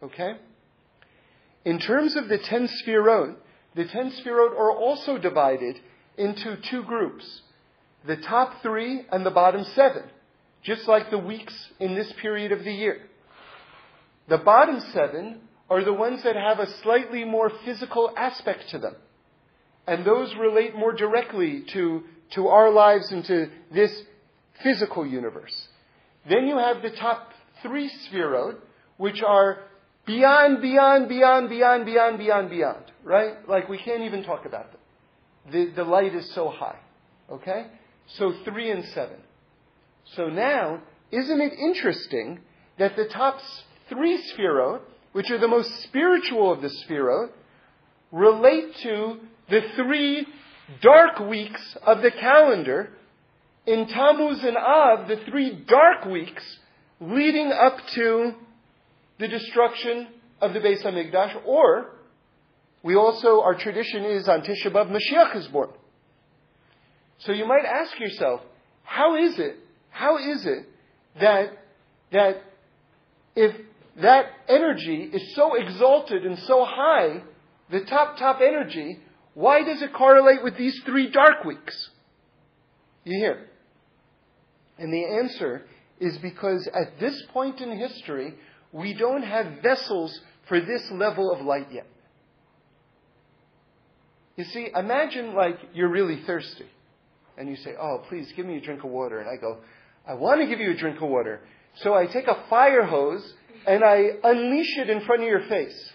[0.03, 0.33] Okay?
[1.65, 3.35] In terms of the ten sfirot,
[3.75, 5.79] the ten sfirot are also divided
[6.17, 7.41] into two groups.
[8.05, 10.03] The top three and the bottom seven,
[10.63, 13.01] just like the weeks in this period of the year.
[14.27, 18.95] The bottom seven are the ones that have a slightly more physical aspect to them.
[19.85, 22.03] And those relate more directly to,
[22.35, 23.91] to our lives and to this
[24.63, 25.67] physical universe.
[26.29, 28.57] Then you have the top three sphirot,
[28.97, 29.59] which are
[30.05, 32.83] beyond, beyond, beyond, beyond, beyond, beyond, beyond.
[33.03, 33.47] Right?
[33.47, 34.81] Like we can't even talk about them.
[35.51, 36.79] The, the light is so high.
[37.31, 37.67] Okay?
[38.17, 39.17] So three and seven.
[40.15, 42.39] So now, isn't it interesting
[42.77, 43.39] that the top
[43.89, 44.81] three sphirot,
[45.13, 47.29] which are the most spiritual of the sphirot,
[48.11, 49.17] relate to
[49.49, 50.25] the three
[50.81, 52.89] dark weeks of the calendar
[53.65, 56.43] in Tammuz and Av, the three dark weeks
[56.99, 58.33] leading up to
[59.19, 60.07] the destruction
[60.41, 61.91] of the Beis Hamikdash, or
[62.83, 65.69] we also, our tradition is on Tisha B'Av, Mashiach is born.
[67.19, 68.41] So you might ask yourself,
[68.83, 69.57] how is it,
[69.89, 70.69] how is it
[71.19, 71.57] that,
[72.11, 72.43] that
[73.35, 73.55] if
[74.01, 77.23] that energy is so exalted and so high,
[77.71, 78.99] the top, top energy,
[79.33, 81.89] why does it correlate with these three dark weeks?
[83.03, 83.47] You hear?
[84.77, 85.65] And the answer
[85.99, 88.35] is because at this point in history,
[88.71, 91.87] we don't have vessels for this level of light yet.
[94.35, 96.67] You see, imagine like you're really thirsty
[97.37, 99.19] and you say, Oh, please give me a drink of water.
[99.19, 99.57] And I go,
[100.07, 101.41] I want to give you a drink of water.
[101.81, 103.33] So I take a fire hose
[103.65, 105.91] and I unleash it in front of your face.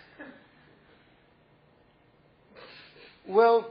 [3.28, 3.70] Well,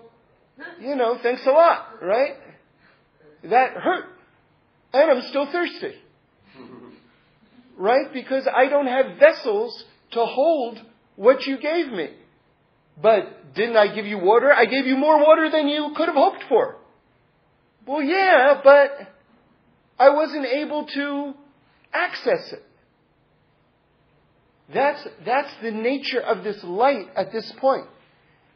[0.79, 2.35] you know, thanks a lot, right?
[3.43, 4.05] That hurt.
[4.93, 5.95] And I'm still thirsty.
[7.77, 8.13] Right?
[8.13, 10.79] Because I don't have vessels to hold
[11.15, 12.09] what you gave me.
[13.01, 14.51] But didn't I give you water?
[14.51, 16.77] I gave you more water than you could have hoped for.
[17.87, 18.91] Well, yeah, but
[19.97, 21.33] I wasn't able to
[21.93, 22.63] access it.
[24.73, 27.87] That's, that's the nature of this light at this point.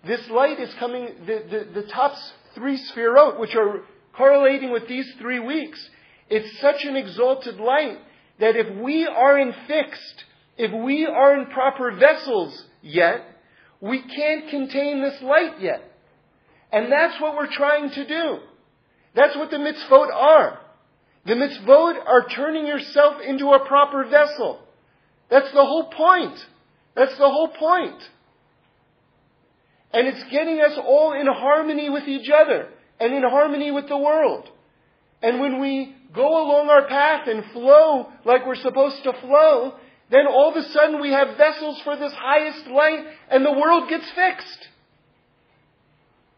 [0.05, 2.13] This light is coming, the, the, the top
[2.53, 3.81] three sphirot, which are
[4.15, 5.89] correlating with these three weeks,
[6.29, 7.97] it's such an exalted light
[8.39, 10.23] that if we aren't fixed,
[10.57, 13.21] if we aren't proper vessels yet,
[13.81, 15.81] we can't contain this light yet.
[16.71, 18.37] And that's what we're trying to do.
[19.15, 20.59] That's what the mitzvot are.
[21.25, 24.61] The mitzvot are turning yourself into a proper vessel.
[25.29, 26.37] That's the whole point.
[26.95, 28.01] That's the whole point.
[29.91, 32.69] And it's getting us all in harmony with each other
[32.99, 34.49] and in harmony with the world.
[35.21, 39.73] And when we go along our path and flow like we're supposed to flow,
[40.11, 43.89] then all of a sudden we have vessels for this highest light and the world
[43.89, 44.67] gets fixed.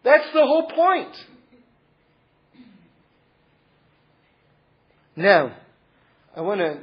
[0.04, 1.16] That's the whole point.
[5.16, 5.58] Now,
[6.36, 6.80] I want to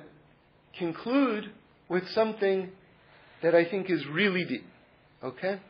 [0.76, 1.52] conclude
[1.94, 2.72] with something
[3.40, 4.66] that I think is really deep.
[5.22, 5.60] Okay?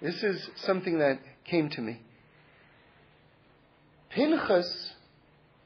[0.00, 2.00] This is something that came to me.
[4.08, 4.94] Pinchas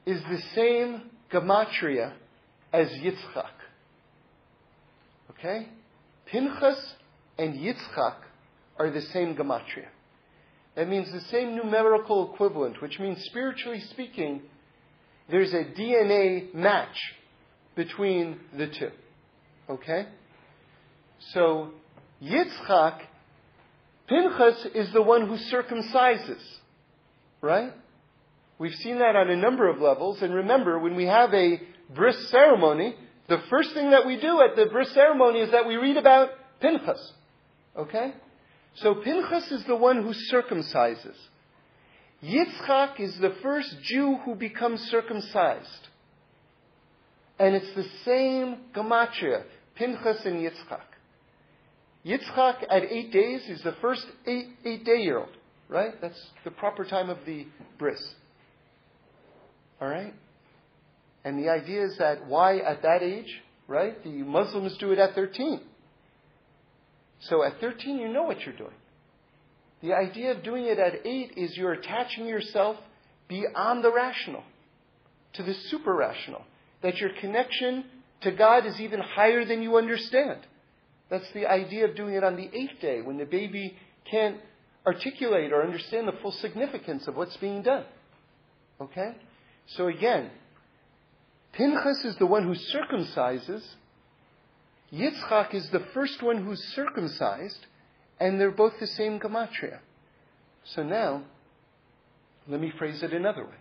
[0.05, 2.11] is the same gematria
[2.73, 3.55] as Yitzchak.
[5.31, 5.69] Okay?
[6.25, 6.95] Pinchas
[7.37, 8.15] and Yitzchak
[8.77, 9.87] are the same gematria.
[10.75, 14.41] That means the same numerical equivalent, which means spiritually speaking,
[15.29, 16.97] there's a DNA match
[17.77, 18.91] between the two.
[19.69, 20.07] Okay?
[21.33, 21.71] So,
[22.21, 22.99] Yitzchak,
[24.07, 26.41] Pinchas is the one who circumcises.
[27.41, 27.73] Right?
[28.59, 30.21] We've seen that on a number of levels.
[30.21, 31.59] And remember, when we have a
[31.93, 32.95] bris ceremony,
[33.27, 36.29] the first thing that we do at the bris ceremony is that we read about
[36.61, 37.13] Pinchas.
[37.75, 38.13] Okay?
[38.75, 41.15] So Pinchas is the one who circumcises.
[42.23, 45.87] Yitzchak is the first Jew who becomes circumcised.
[47.39, 49.43] And it's the same gematria,
[49.75, 50.81] Pinchas and Yitzchak.
[52.05, 55.35] Yitzchak at eight days is the first eight, eight day year old,
[55.69, 55.99] right?
[56.01, 57.47] That's the proper time of the
[57.79, 58.01] bris.
[59.81, 60.13] All right?
[61.23, 64.03] And the idea is that why at that age, right?
[64.03, 65.61] The Muslims do it at 13.
[67.21, 68.73] So at 13, you know what you're doing.
[69.81, 72.77] The idea of doing it at 8 is you're attaching yourself
[73.29, 74.43] beyond the rational
[75.33, 76.41] to the super rational.
[76.81, 77.85] That your connection
[78.23, 80.39] to God is even higher than you understand.
[81.09, 83.77] That's the idea of doing it on the eighth day when the baby
[84.09, 84.37] can't
[84.85, 87.85] articulate or understand the full significance of what's being done.
[88.81, 89.15] Okay?
[89.67, 90.31] So again,
[91.53, 93.63] Pinchas is the one who circumcises.
[94.91, 97.65] Yitzchak is the first one who's circumcised,
[98.19, 99.79] and they're both the same gematria.
[100.65, 101.23] So now,
[102.47, 103.55] let me phrase it another way.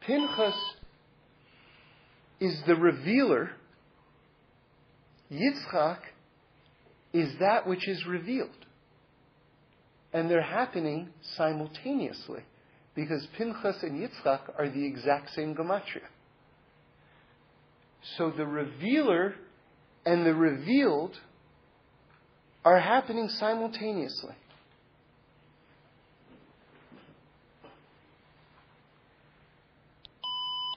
[0.00, 0.75] Pinchas
[2.40, 3.50] is the revealer.
[5.30, 5.98] Yitzchak
[7.12, 8.50] is that which is revealed.
[10.12, 12.42] And they're happening simultaneously
[12.94, 16.06] because Pinchas and Yitzchak are the exact same gematria.
[18.16, 19.34] So the revealer
[20.04, 21.18] and the revealed
[22.64, 24.34] are happening simultaneously.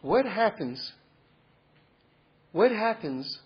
[0.02, 0.94] What happens?
[2.52, 3.40] What happens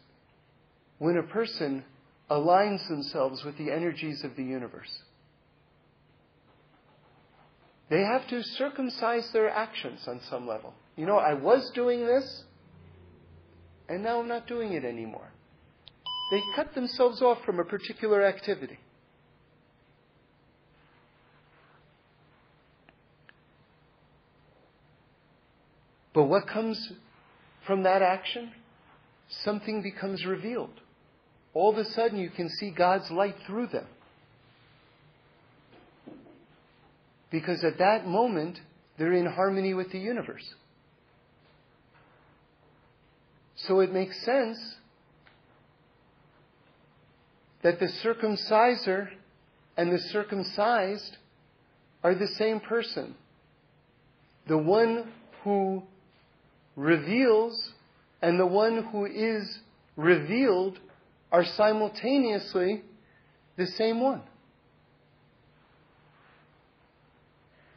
[0.97, 1.83] when a person
[2.29, 5.03] aligns themselves with the energies of the universe?
[7.93, 10.73] they have to circumcise their actions on some level.
[10.95, 12.43] You know, I was doing this,
[13.87, 15.31] and now I'm not doing it anymore.
[16.31, 18.79] They cut themselves off from a particular activity.
[26.15, 26.93] But what comes
[27.67, 28.51] from that action?
[29.41, 30.79] Something becomes revealed.
[31.53, 33.87] All of a sudden, you can see God's light through them.
[37.29, 38.59] Because at that moment,
[38.97, 40.53] they're in harmony with the universe.
[43.55, 44.57] So it makes sense
[47.63, 49.09] that the circumciser
[49.77, 51.17] and the circumcised
[52.03, 53.15] are the same person.
[54.47, 55.11] The one
[55.43, 55.83] who
[56.75, 57.72] reveals
[58.23, 59.59] and the one who is
[59.97, 60.79] revealed
[61.29, 62.81] are simultaneously
[63.57, 64.21] the same one.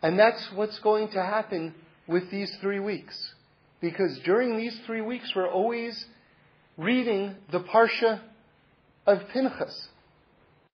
[0.02, 1.74] And that's what's going to happen
[2.06, 3.34] with these three weeks.
[3.80, 6.06] Because during these three weeks, we're always
[6.76, 8.20] reading the Parsha
[9.04, 9.88] of Pinchas.